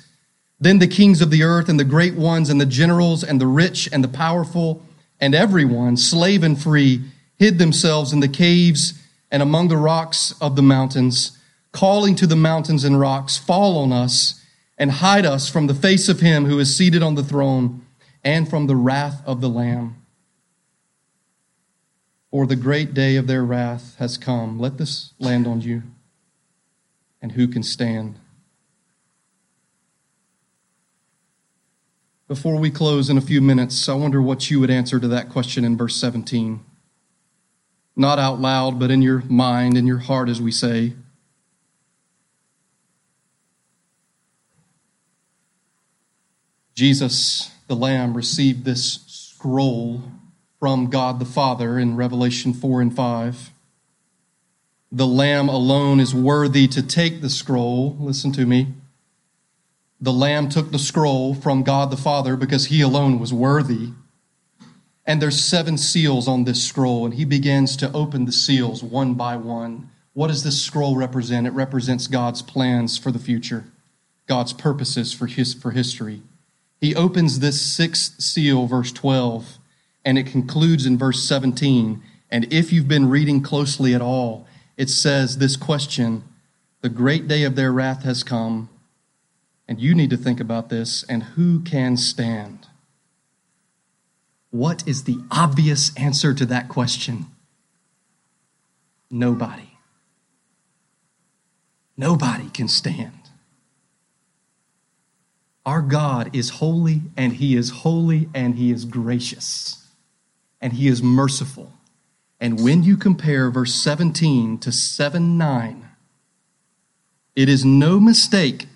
Then 0.60 0.78
the 0.78 0.86
kings 0.86 1.24
of 1.24 1.32
the 1.32 1.42
earth 1.42 1.70
and 1.70 1.80
the 1.80 1.84
great 1.84 2.14
ones 2.14 2.52
and 2.52 2.62
the 2.62 2.68
generals 2.68 3.24
and 3.24 3.42
the 3.42 3.48
rich 3.48 3.90
and 3.92 4.04
the 4.04 4.08
powerful 4.08 4.84
and 5.20 5.34
everyone, 5.34 5.98
slave 5.98 6.44
and 6.44 6.62
free, 6.62 7.02
hid 7.36 7.58
themselves 7.58 8.14
in 8.14 8.20
the 8.20 8.28
caves 8.28 9.00
and 9.34 9.42
among 9.42 9.68
the 9.68 9.78
rocks 9.78 10.36
of 10.40 10.56
the 10.56 10.62
mountains, 10.62 11.40
calling 11.72 12.14
to 12.14 12.28
the 12.28 12.36
mountains 12.36 12.84
and 12.84 13.00
rocks, 13.00 13.36
fall 13.36 13.80
on 13.80 13.92
us 13.92 14.40
and 14.78 14.92
hide 14.92 15.26
us 15.26 15.50
from 15.50 15.66
the 15.66 15.74
face 15.74 16.08
of 16.08 16.20
him 16.20 16.46
who 16.46 16.60
is 16.60 16.78
seated 16.78 17.02
on 17.02 17.16
the 17.16 17.24
throne 17.24 17.84
and 18.24 18.48
from 18.48 18.68
the 18.68 18.76
wrath 18.76 19.24
of 19.26 19.42
the 19.42 19.50
Lamb. 19.50 19.96
For 22.30 22.46
the 22.46 22.56
great 22.56 22.94
day 22.94 23.16
of 23.16 23.26
their 23.26 23.44
wrath 23.44 23.96
has 23.98 24.20
come. 24.20 24.60
Let 24.60 24.78
this 24.78 25.14
land 25.18 25.48
on 25.48 25.62
you. 25.62 25.82
And 27.20 27.32
who 27.32 27.48
can 27.48 27.64
stand? 27.64 28.20
Before 32.28 32.58
we 32.58 32.70
close 32.70 33.10
in 33.10 33.18
a 33.18 33.22
few 33.22 33.42
minutes, 33.42 33.90
I 33.90 33.96
wonder 33.96 34.22
what 34.22 34.52
you 34.52 34.60
would 34.60 34.70
answer 34.70 35.00
to 35.00 35.08
that 35.08 35.30
question 35.30 35.66
in 35.66 35.76
verse 35.76 35.96
17. 35.96 36.64
Not 37.96 38.20
out 38.20 38.40
loud, 38.40 38.80
but 38.80 38.90
in 38.90 39.02
your 39.02 39.22
mind, 39.30 39.78
in 39.78 39.86
your 39.86 40.00
heart, 40.00 40.30
as 40.30 40.42
we 40.42 40.52
say. 40.52 40.94
Jesus, 46.76 47.52
the 47.68 47.76
Lamb, 47.76 48.16
received 48.16 48.66
this 48.66 49.02
scroll 49.08 50.04
from 50.60 50.90
God 50.90 51.20
the 51.20 51.26
Father 51.26 51.78
in 51.78 51.96
Revelation 51.96 52.54
4 52.54 52.82
and 52.82 52.96
5. 52.96 53.52
The 54.92 55.08
Lamb 55.08 55.50
alone 55.50 56.00
is 56.00 56.16
worthy 56.16 56.68
to 56.70 56.82
take 56.82 57.22
the 57.22 57.30
scroll. 57.30 57.98
Listen 58.00 58.32
to 58.34 58.46
me. 58.46 58.74
The 60.00 60.14
Lamb 60.14 60.50
took 60.50 60.72
the 60.72 60.80
scroll 60.80 61.34
from 61.34 61.64
God 61.64 61.92
the 61.92 61.98
Father 61.98 62.36
because 62.36 62.66
he 62.66 62.82
alone 62.82 63.20
was 63.20 63.34
worthy. 63.34 63.90
And 65.06 65.22
there's 65.22 65.44
seven 65.44 65.78
seals 65.78 66.28
on 66.28 66.46
this 66.46 66.64
scroll, 66.64 67.06
and 67.06 67.16
he 67.16 67.26
begins 67.26 67.76
to 67.78 67.92
open 67.92 68.26
the 68.26 68.32
seals 68.32 68.82
one 68.82 69.16
by 69.16 69.36
one. 69.36 69.90
What 70.14 70.28
does 70.28 70.44
this 70.44 70.62
scroll 70.62 70.96
represent? 70.96 71.48
It 71.48 71.52
represents 71.52 72.08
God's 72.08 72.42
plans 72.42 72.98
for 72.98 73.12
the 73.12 73.20
future, 73.20 73.66
God's 74.28 74.54
purposes 74.54 75.12
for, 75.12 75.28
his, 75.28 75.54
for 75.54 75.72
history. 75.72 76.22
He 76.80 76.96
opens 76.96 77.40
this 77.40 77.62
sixth 77.62 78.22
seal, 78.22 78.68
verse 78.68 78.92
12, 78.92 79.58
and 80.06 80.18
it 80.18 80.28
concludes 80.28 80.86
in 80.86 80.98
verse 80.98 81.24
17. 81.24 82.02
And 82.30 82.54
if 82.54 82.72
you've 82.72 82.88
been 82.88 83.10
reading 83.10 83.42
closely 83.42 83.94
at 83.94 84.02
all, 84.02 84.48
it 84.78 84.90
says 84.90 85.38
this 85.38 85.56
question 85.56 86.24
The 86.82 86.90
great 86.90 87.28
day 87.28 87.44
of 87.44 87.56
their 87.56 87.72
wrath 87.72 88.04
has 88.04 88.24
come, 88.24 88.70
and 89.68 89.80
you 89.80 89.96
need 89.96 90.10
to 90.10 90.18
think 90.18 90.40
about 90.40 90.70
this, 90.70 91.04
and 91.04 91.24
who 91.24 91.60
can 91.62 91.98
stand? 91.98 92.63
What 94.54 94.88
is 94.88 95.06
the 95.06 95.18
obvious 95.32 95.92
answer 95.98 96.32
to 96.32 96.46
that 96.46 96.70
question? 96.70 97.26
Nobody. 99.10 99.80
Nobody 101.98 102.52
can 102.52 102.68
stand. 102.68 103.32
Our 105.66 105.82
God 105.82 106.36
is 106.36 106.52
holy, 106.52 107.02
and 107.18 107.34
He 107.34 107.56
is 107.56 107.72
holy, 107.72 108.30
and 108.36 108.54
He 108.54 108.70
is 108.70 108.86
gracious, 108.86 109.88
and 110.62 110.74
He 110.74 110.88
is 110.88 111.02
merciful. 111.02 111.74
And 112.40 112.64
when 112.64 112.84
you 112.84 112.96
compare 112.96 113.50
verse 113.50 113.74
17 113.74 114.60
to 114.60 114.72
7 114.72 115.36
9, 115.36 115.90
it 117.36 117.50
is 117.50 117.66
no 117.66 118.00
mistake, 118.00 118.68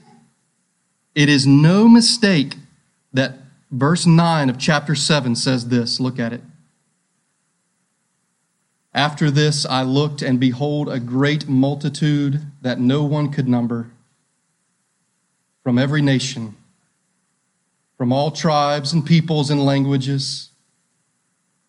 it 1.13 1.29
is 1.29 1.45
no 1.45 1.87
mistake 1.87 2.55
that 3.13 3.37
verse 3.71 4.05
9 4.05 4.49
of 4.49 4.57
chapter 4.57 4.95
7 4.95 5.35
says 5.35 5.69
this. 5.69 5.99
Look 5.99 6.19
at 6.19 6.33
it. 6.33 6.41
After 8.93 9.29
this, 9.29 9.65
I 9.65 9.83
looked, 9.83 10.21
and 10.21 10.39
behold, 10.39 10.89
a 10.89 10.99
great 10.99 11.47
multitude 11.47 12.41
that 12.61 12.79
no 12.79 13.03
one 13.03 13.31
could 13.31 13.47
number 13.47 13.91
from 15.63 15.77
every 15.77 16.01
nation 16.01 16.55
from 17.97 18.13
all 18.13 18.29
tribes 18.29 18.93
and 18.93 19.05
peoples 19.05 19.49
and 19.49 19.65
languages 19.65 20.51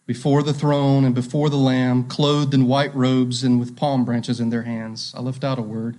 before 0.06 0.42
the 0.42 0.54
throne 0.54 1.04
and 1.04 1.14
before 1.14 1.50
the 1.50 1.56
Lamb, 1.56 2.04
clothed 2.04 2.54
in 2.54 2.66
white 2.66 2.94
robes 2.94 3.42
and 3.42 3.58
with 3.58 3.76
palm 3.76 4.04
branches 4.04 4.38
in 4.38 4.50
their 4.50 4.62
hands. 4.62 5.12
I 5.16 5.20
left 5.20 5.42
out 5.42 5.58
a 5.58 5.62
word. 5.62 5.98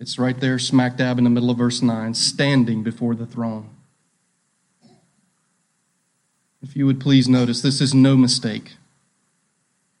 It's 0.00 0.18
right 0.18 0.38
there, 0.38 0.58
smack 0.58 0.96
dab 0.96 1.18
in 1.18 1.24
the 1.24 1.30
middle 1.30 1.50
of 1.50 1.58
verse 1.58 1.82
9, 1.82 2.14
standing 2.14 2.82
before 2.82 3.14
the 3.14 3.26
throne. 3.26 3.70
If 6.62 6.76
you 6.76 6.86
would 6.86 7.00
please 7.00 7.28
notice, 7.28 7.62
this 7.62 7.80
is 7.80 7.94
no 7.94 8.16
mistake. 8.16 8.74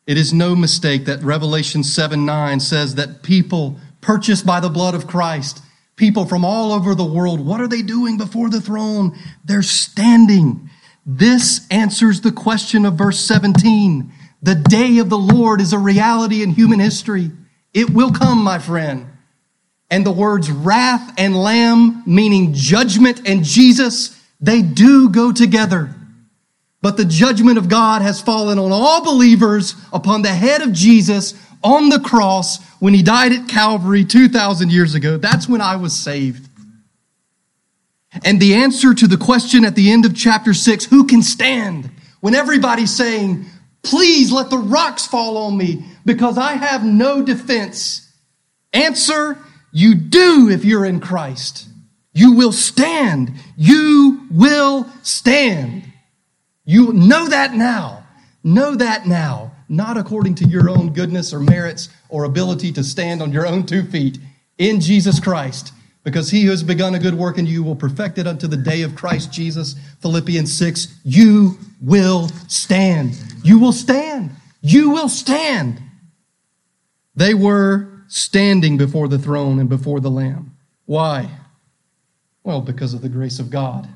It 0.06 0.16
is 0.16 0.32
no 0.32 0.56
mistake 0.56 1.04
that 1.04 1.22
Revelation 1.22 1.84
7 1.84 2.24
9 2.24 2.60
says 2.60 2.94
that 2.94 3.22
people 3.22 3.78
purchased 4.00 4.46
by 4.46 4.60
the 4.60 4.70
blood 4.70 4.94
of 4.94 5.06
Christ 5.06 5.62
people 5.98 6.24
from 6.24 6.44
all 6.44 6.72
over 6.72 6.94
the 6.94 7.04
world. 7.04 7.44
What 7.44 7.60
are 7.60 7.68
they 7.68 7.82
doing 7.82 8.16
before 8.16 8.48
the 8.48 8.60
throne? 8.60 9.18
They're 9.44 9.62
standing. 9.62 10.70
This 11.04 11.66
answers 11.70 12.22
the 12.22 12.32
question 12.32 12.86
of 12.86 12.94
verse 12.94 13.20
17. 13.20 14.10
The 14.40 14.54
day 14.54 14.98
of 14.98 15.10
the 15.10 15.18
Lord 15.18 15.60
is 15.60 15.72
a 15.72 15.78
reality 15.78 16.42
in 16.42 16.52
human 16.52 16.78
history. 16.78 17.32
It 17.74 17.90
will 17.90 18.12
come, 18.12 18.42
my 18.42 18.58
friend. 18.58 19.07
And 19.90 20.04
the 20.04 20.10
words 20.10 20.50
wrath 20.50 21.14
and 21.16 21.36
lamb, 21.36 22.02
meaning 22.06 22.52
judgment 22.52 23.26
and 23.26 23.42
Jesus, 23.42 24.18
they 24.40 24.62
do 24.62 25.08
go 25.08 25.32
together. 25.32 25.94
But 26.80 26.96
the 26.96 27.04
judgment 27.04 27.58
of 27.58 27.68
God 27.68 28.02
has 28.02 28.20
fallen 28.20 28.58
on 28.58 28.70
all 28.70 29.02
believers 29.02 29.74
upon 29.92 30.22
the 30.22 30.28
head 30.28 30.62
of 30.62 30.72
Jesus 30.72 31.34
on 31.62 31.88
the 31.88 31.98
cross 31.98 32.62
when 32.78 32.94
he 32.94 33.02
died 33.02 33.32
at 33.32 33.48
Calvary 33.48 34.04
2,000 34.04 34.70
years 34.70 34.94
ago. 34.94 35.16
That's 35.16 35.48
when 35.48 35.60
I 35.60 35.76
was 35.76 35.96
saved. 35.96 36.48
And 38.24 38.40
the 38.40 38.54
answer 38.54 38.94
to 38.94 39.06
the 39.06 39.16
question 39.16 39.64
at 39.64 39.74
the 39.74 39.90
end 39.90 40.06
of 40.06 40.14
chapter 40.14 40.54
6, 40.54 40.84
who 40.86 41.06
can 41.06 41.22
stand? 41.22 41.90
When 42.20 42.34
everybody's 42.34 42.94
saying, 42.94 43.46
please 43.82 44.32
let 44.32 44.50
the 44.50 44.58
rocks 44.58 45.06
fall 45.06 45.36
on 45.36 45.56
me 45.56 45.84
because 46.04 46.38
I 46.38 46.52
have 46.54 46.84
no 46.84 47.22
defense. 47.22 48.10
Answer, 48.72 49.38
you 49.72 49.94
do 49.94 50.48
if 50.50 50.64
you're 50.64 50.84
in 50.84 51.00
Christ. 51.00 51.68
You 52.12 52.34
will 52.34 52.52
stand. 52.52 53.32
You 53.56 54.26
will 54.30 54.88
stand. 55.02 55.84
You 56.64 56.92
know 56.92 57.28
that 57.28 57.54
now. 57.54 58.06
Know 58.42 58.74
that 58.74 59.06
now 59.06 59.52
not 59.68 59.98
according 59.98 60.34
to 60.36 60.46
your 60.46 60.70
own 60.70 60.92
goodness 60.92 61.32
or 61.32 61.40
merits 61.40 61.90
or 62.08 62.24
ability 62.24 62.72
to 62.72 62.82
stand 62.82 63.20
on 63.20 63.32
your 63.32 63.46
own 63.46 63.66
two 63.66 63.82
feet 63.84 64.18
in 64.56 64.80
Jesus 64.80 65.20
Christ, 65.20 65.72
because 66.02 66.30
he 66.30 66.44
who 66.44 66.50
has 66.50 66.62
begun 66.62 66.94
a 66.94 66.98
good 66.98 67.14
work 67.14 67.38
in 67.38 67.46
you 67.46 67.62
will 67.62 67.76
perfect 67.76 68.18
it 68.18 68.26
unto 68.26 68.46
the 68.46 68.56
day 68.56 68.82
of 68.82 68.96
Christ 68.96 69.32
Jesus. 69.32 69.76
Philippians 70.00 70.52
6, 70.56 70.98
you 71.04 71.58
will 71.80 72.28
stand. 72.48 73.16
You 73.44 73.58
will 73.58 73.72
stand. 73.72 74.30
You 74.62 74.90
will 74.90 75.08
stand. 75.08 75.80
They 77.14 77.34
were 77.34 77.97
standing 78.08 78.76
before 78.76 79.06
the 79.06 79.18
throne 79.18 79.60
and 79.60 79.68
before 79.68 80.00
the 80.00 80.10
Lamb. 80.10 80.56
Why? 80.86 81.30
Well, 82.42 82.60
because 82.62 82.94
of 82.94 83.02
the 83.02 83.08
grace 83.08 83.38
of 83.38 83.50
God. 83.50 83.88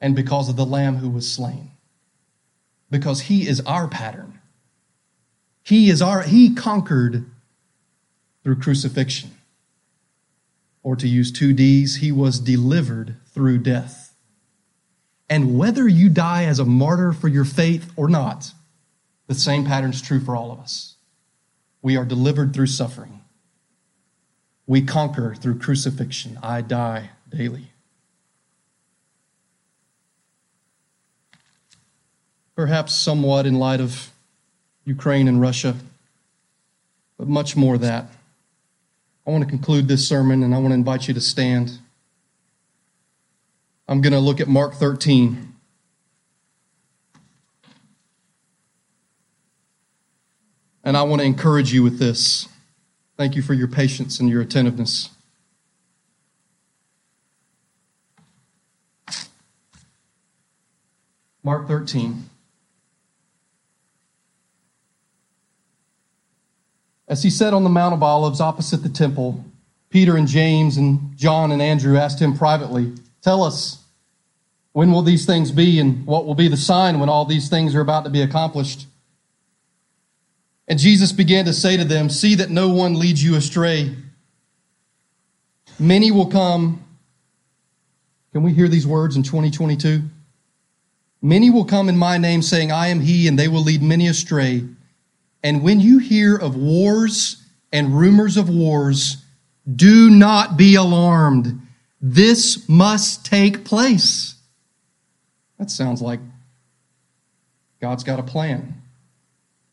and 0.00 0.14
because 0.14 0.48
of 0.48 0.56
the 0.56 0.66
Lamb 0.66 0.96
who 0.96 1.10
was 1.10 1.30
slain. 1.30 1.70
Because 2.90 3.22
he 3.22 3.46
is 3.46 3.60
our 3.62 3.88
pattern. 3.88 4.40
He 5.62 5.90
is 5.90 6.00
our, 6.00 6.22
he 6.22 6.54
conquered 6.54 7.26
through 8.42 8.56
crucifixion. 8.60 9.32
Or 10.82 10.96
to 10.96 11.08
use 11.08 11.30
two 11.32 11.52
D's, 11.52 11.96
he 11.96 12.12
was 12.12 12.38
delivered 12.40 13.16
through 13.26 13.58
death. 13.58 14.14
And 15.28 15.58
whether 15.58 15.86
you 15.86 16.08
die 16.08 16.44
as 16.44 16.58
a 16.58 16.64
martyr 16.64 17.12
for 17.12 17.28
your 17.28 17.44
faith 17.44 17.92
or 17.96 18.08
not, 18.08 18.52
the 19.26 19.34
same 19.34 19.66
pattern 19.66 19.90
is 19.90 20.00
true 20.00 20.20
for 20.20 20.34
all 20.34 20.50
of 20.50 20.58
us. 20.60 20.94
We 21.82 21.96
are 21.96 22.04
delivered 22.04 22.54
through 22.54 22.66
suffering. 22.66 23.20
We 24.66 24.82
conquer 24.82 25.34
through 25.34 25.58
crucifixion. 25.58 26.38
I 26.42 26.60
die 26.60 27.10
daily. 27.28 27.70
Perhaps 32.54 32.94
somewhat 32.94 33.46
in 33.46 33.54
light 33.54 33.80
of 33.80 34.10
Ukraine 34.84 35.28
and 35.28 35.40
Russia, 35.40 35.76
but 37.16 37.28
much 37.28 37.56
more 37.56 37.78
that. 37.78 38.10
I 39.26 39.30
want 39.30 39.44
to 39.44 39.50
conclude 39.50 39.88
this 39.88 40.08
sermon 40.08 40.42
and 40.42 40.54
I 40.54 40.58
want 40.58 40.70
to 40.70 40.74
invite 40.74 41.06
you 41.06 41.14
to 41.14 41.20
stand. 41.20 41.78
I'm 43.86 44.00
going 44.00 44.12
to 44.12 44.18
look 44.18 44.40
at 44.40 44.48
Mark 44.48 44.74
13. 44.74 45.47
And 50.88 50.96
I 50.96 51.02
want 51.02 51.20
to 51.20 51.26
encourage 51.26 51.70
you 51.70 51.82
with 51.82 51.98
this. 51.98 52.48
Thank 53.18 53.36
you 53.36 53.42
for 53.42 53.52
your 53.52 53.68
patience 53.68 54.20
and 54.20 54.30
your 54.30 54.40
attentiveness. 54.40 55.10
Mark 61.42 61.68
13. 61.68 62.30
As 67.06 67.22
he 67.22 67.28
sat 67.28 67.52
on 67.52 67.64
the 67.64 67.68
Mount 67.68 67.92
of 67.92 68.02
Olives 68.02 68.40
opposite 68.40 68.82
the 68.82 68.88
temple, 68.88 69.44
Peter 69.90 70.16
and 70.16 70.26
James 70.26 70.78
and 70.78 71.14
John 71.18 71.52
and 71.52 71.60
Andrew 71.60 71.98
asked 71.98 72.18
him 72.18 72.34
privately, 72.34 72.94
Tell 73.20 73.42
us, 73.42 73.84
when 74.72 74.90
will 74.90 75.02
these 75.02 75.26
things 75.26 75.52
be 75.52 75.78
and 75.80 76.06
what 76.06 76.24
will 76.24 76.34
be 76.34 76.48
the 76.48 76.56
sign 76.56 76.98
when 76.98 77.10
all 77.10 77.26
these 77.26 77.50
things 77.50 77.74
are 77.74 77.82
about 77.82 78.04
to 78.04 78.10
be 78.10 78.22
accomplished? 78.22 78.86
And 80.68 80.78
Jesus 80.78 81.12
began 81.12 81.46
to 81.46 81.52
say 81.52 81.76
to 81.78 81.84
them, 81.84 82.10
See 82.10 82.34
that 82.36 82.50
no 82.50 82.68
one 82.68 82.98
leads 82.98 83.24
you 83.24 83.34
astray. 83.34 83.96
Many 85.78 86.10
will 86.10 86.26
come. 86.26 86.84
Can 88.32 88.42
we 88.42 88.52
hear 88.52 88.68
these 88.68 88.86
words 88.86 89.16
in 89.16 89.22
2022? 89.22 90.02
Many 91.22 91.50
will 91.50 91.64
come 91.64 91.88
in 91.88 91.96
my 91.96 92.18
name, 92.18 92.42
saying, 92.42 92.70
I 92.70 92.88
am 92.88 93.00
he, 93.00 93.26
and 93.26 93.38
they 93.38 93.48
will 93.48 93.62
lead 93.62 93.82
many 93.82 94.06
astray. 94.06 94.64
And 95.42 95.62
when 95.62 95.80
you 95.80 95.98
hear 95.98 96.36
of 96.36 96.54
wars 96.54 97.42
and 97.72 97.98
rumors 97.98 98.36
of 98.36 98.48
wars, 98.48 99.24
do 99.74 100.10
not 100.10 100.56
be 100.56 100.74
alarmed. 100.74 101.60
This 102.00 102.68
must 102.68 103.24
take 103.24 103.64
place. 103.64 104.34
That 105.58 105.70
sounds 105.70 106.00
like 106.00 106.20
God's 107.80 108.04
got 108.04 108.20
a 108.20 108.22
plan. 108.22 108.80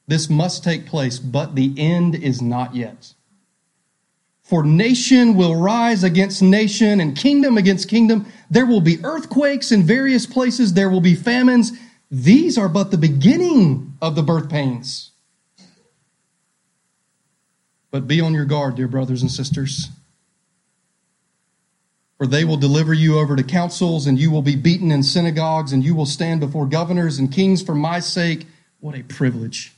This 0.07 0.29
must 0.29 0.63
take 0.63 0.85
place, 0.85 1.17
but 1.19 1.55
the 1.55 1.73
end 1.77 2.15
is 2.15 2.41
not 2.41 2.75
yet. 2.75 3.13
For 4.43 4.63
nation 4.63 5.35
will 5.35 5.55
rise 5.55 6.03
against 6.03 6.43
nation 6.43 6.99
and 7.01 7.17
kingdom 7.17 7.57
against 7.57 7.89
kingdom. 7.89 8.27
There 8.51 8.67
will 8.67 8.81
be 8.81 9.03
earthquakes 9.03 9.71
in 9.71 9.81
various 9.81 10.27
places. 10.27 10.73
There 10.73 10.89
will 10.89 11.01
be 11.01 11.15
famines. 11.15 11.71
These 12.11 12.55
are 12.55 12.69
but 12.69 12.91
the 12.91 12.97
beginning 12.97 13.97
of 14.03 14.15
the 14.15 14.21
birth 14.21 14.47
pains. 14.47 15.11
But 17.89 18.07
be 18.07 18.21
on 18.21 18.35
your 18.35 18.45
guard, 18.45 18.75
dear 18.75 18.87
brothers 18.87 19.23
and 19.23 19.31
sisters. 19.31 19.89
For 22.19 22.27
they 22.27 22.45
will 22.45 22.57
deliver 22.57 22.93
you 22.93 23.17
over 23.17 23.35
to 23.35 23.43
councils, 23.43 24.05
and 24.05 24.19
you 24.19 24.29
will 24.29 24.43
be 24.43 24.55
beaten 24.55 24.91
in 24.91 25.01
synagogues, 25.01 25.73
and 25.73 25.83
you 25.83 25.95
will 25.95 26.05
stand 26.05 26.39
before 26.39 26.67
governors 26.67 27.17
and 27.17 27.31
kings 27.31 27.63
for 27.63 27.73
my 27.73 27.99
sake. 27.99 28.45
What 28.79 28.95
a 28.95 29.01
privilege 29.01 29.74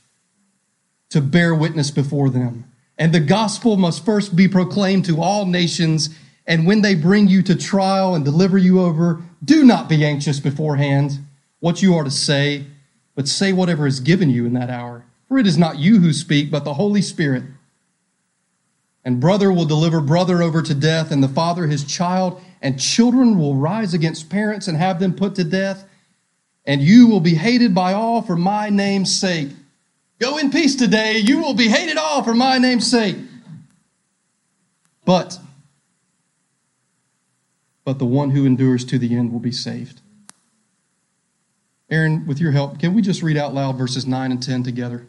to 1.10 1.20
bear 1.20 1.54
witness 1.54 1.90
before 1.90 2.30
them. 2.30 2.70
And 2.98 3.14
the 3.14 3.20
gospel 3.20 3.76
must 3.76 4.04
first 4.04 4.34
be 4.34 4.48
proclaimed 4.48 5.04
to 5.06 5.22
all 5.22 5.46
nations. 5.46 6.10
And 6.46 6.66
when 6.66 6.82
they 6.82 6.94
bring 6.94 7.28
you 7.28 7.42
to 7.42 7.54
trial 7.54 8.14
and 8.14 8.24
deliver 8.24 8.58
you 8.58 8.80
over, 8.80 9.22
do 9.44 9.64
not 9.64 9.88
be 9.88 10.04
anxious 10.04 10.40
beforehand 10.40 11.18
what 11.60 11.82
you 11.82 11.94
are 11.94 12.04
to 12.04 12.10
say, 12.10 12.64
but 13.14 13.28
say 13.28 13.52
whatever 13.52 13.86
is 13.86 14.00
given 14.00 14.30
you 14.30 14.46
in 14.46 14.52
that 14.54 14.70
hour. 14.70 15.04
For 15.28 15.38
it 15.38 15.46
is 15.46 15.58
not 15.58 15.78
you 15.78 16.00
who 16.00 16.12
speak, 16.12 16.50
but 16.50 16.64
the 16.64 16.74
Holy 16.74 17.02
Spirit. 17.02 17.44
And 19.04 19.20
brother 19.20 19.52
will 19.52 19.64
deliver 19.64 20.00
brother 20.00 20.42
over 20.42 20.62
to 20.62 20.74
death, 20.74 21.10
and 21.10 21.22
the 21.22 21.28
father 21.28 21.66
his 21.66 21.84
child, 21.84 22.40
and 22.60 22.80
children 22.80 23.38
will 23.38 23.54
rise 23.54 23.94
against 23.94 24.30
parents 24.30 24.68
and 24.68 24.76
have 24.76 25.00
them 25.00 25.14
put 25.14 25.34
to 25.36 25.44
death. 25.44 25.84
And 26.64 26.82
you 26.82 27.06
will 27.06 27.20
be 27.20 27.34
hated 27.34 27.74
by 27.74 27.92
all 27.92 28.22
for 28.22 28.36
my 28.36 28.68
name's 28.70 29.18
sake. 29.18 29.50
Go 30.18 30.36
in 30.36 30.50
peace 30.50 30.74
today. 30.74 31.18
You 31.18 31.38
will 31.38 31.54
be 31.54 31.68
hated 31.68 31.96
all 31.96 32.24
for 32.24 32.34
my 32.34 32.58
name's 32.58 32.90
sake. 32.90 33.16
But, 35.04 35.38
but 37.84 37.98
the 37.98 38.04
one 38.04 38.30
who 38.30 38.44
endures 38.44 38.84
to 38.86 38.98
the 38.98 39.14
end 39.16 39.32
will 39.32 39.40
be 39.40 39.52
saved. 39.52 40.00
Aaron, 41.88 42.26
with 42.26 42.40
your 42.40 42.50
help, 42.50 42.78
can 42.78 42.94
we 42.94 43.00
just 43.00 43.22
read 43.22 43.36
out 43.36 43.54
loud 43.54 43.78
verses 43.78 44.06
9 44.06 44.32
and 44.32 44.42
10 44.42 44.64
together? 44.64 45.06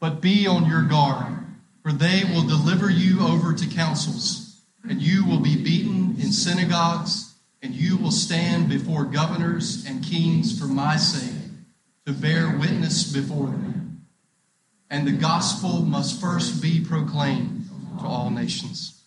But 0.00 0.20
be 0.20 0.46
on 0.46 0.68
your 0.68 0.82
guard, 0.82 1.38
for 1.82 1.92
they 1.92 2.24
will 2.24 2.46
deliver 2.46 2.90
you 2.90 3.26
over 3.26 3.54
to 3.54 3.66
councils, 3.66 4.60
and 4.86 5.00
you 5.00 5.24
will 5.24 5.40
be 5.40 5.56
beaten 5.56 6.16
in 6.20 6.30
synagogues, 6.32 7.34
and 7.62 7.74
you 7.74 7.96
will 7.96 8.10
stand 8.10 8.68
before 8.68 9.04
governors 9.04 9.86
and 9.86 10.04
kings 10.04 10.58
for 10.58 10.66
my 10.66 10.96
sake 10.96 11.43
to 12.06 12.12
bear 12.12 12.56
witness 12.58 13.12
before 13.12 13.46
them. 13.46 14.06
And 14.90 15.06
the 15.06 15.12
gospel 15.12 15.80
must 15.82 16.20
first 16.20 16.60
be 16.60 16.84
proclaimed 16.84 17.68
to 18.00 18.06
all 18.06 18.30
nations. 18.30 19.02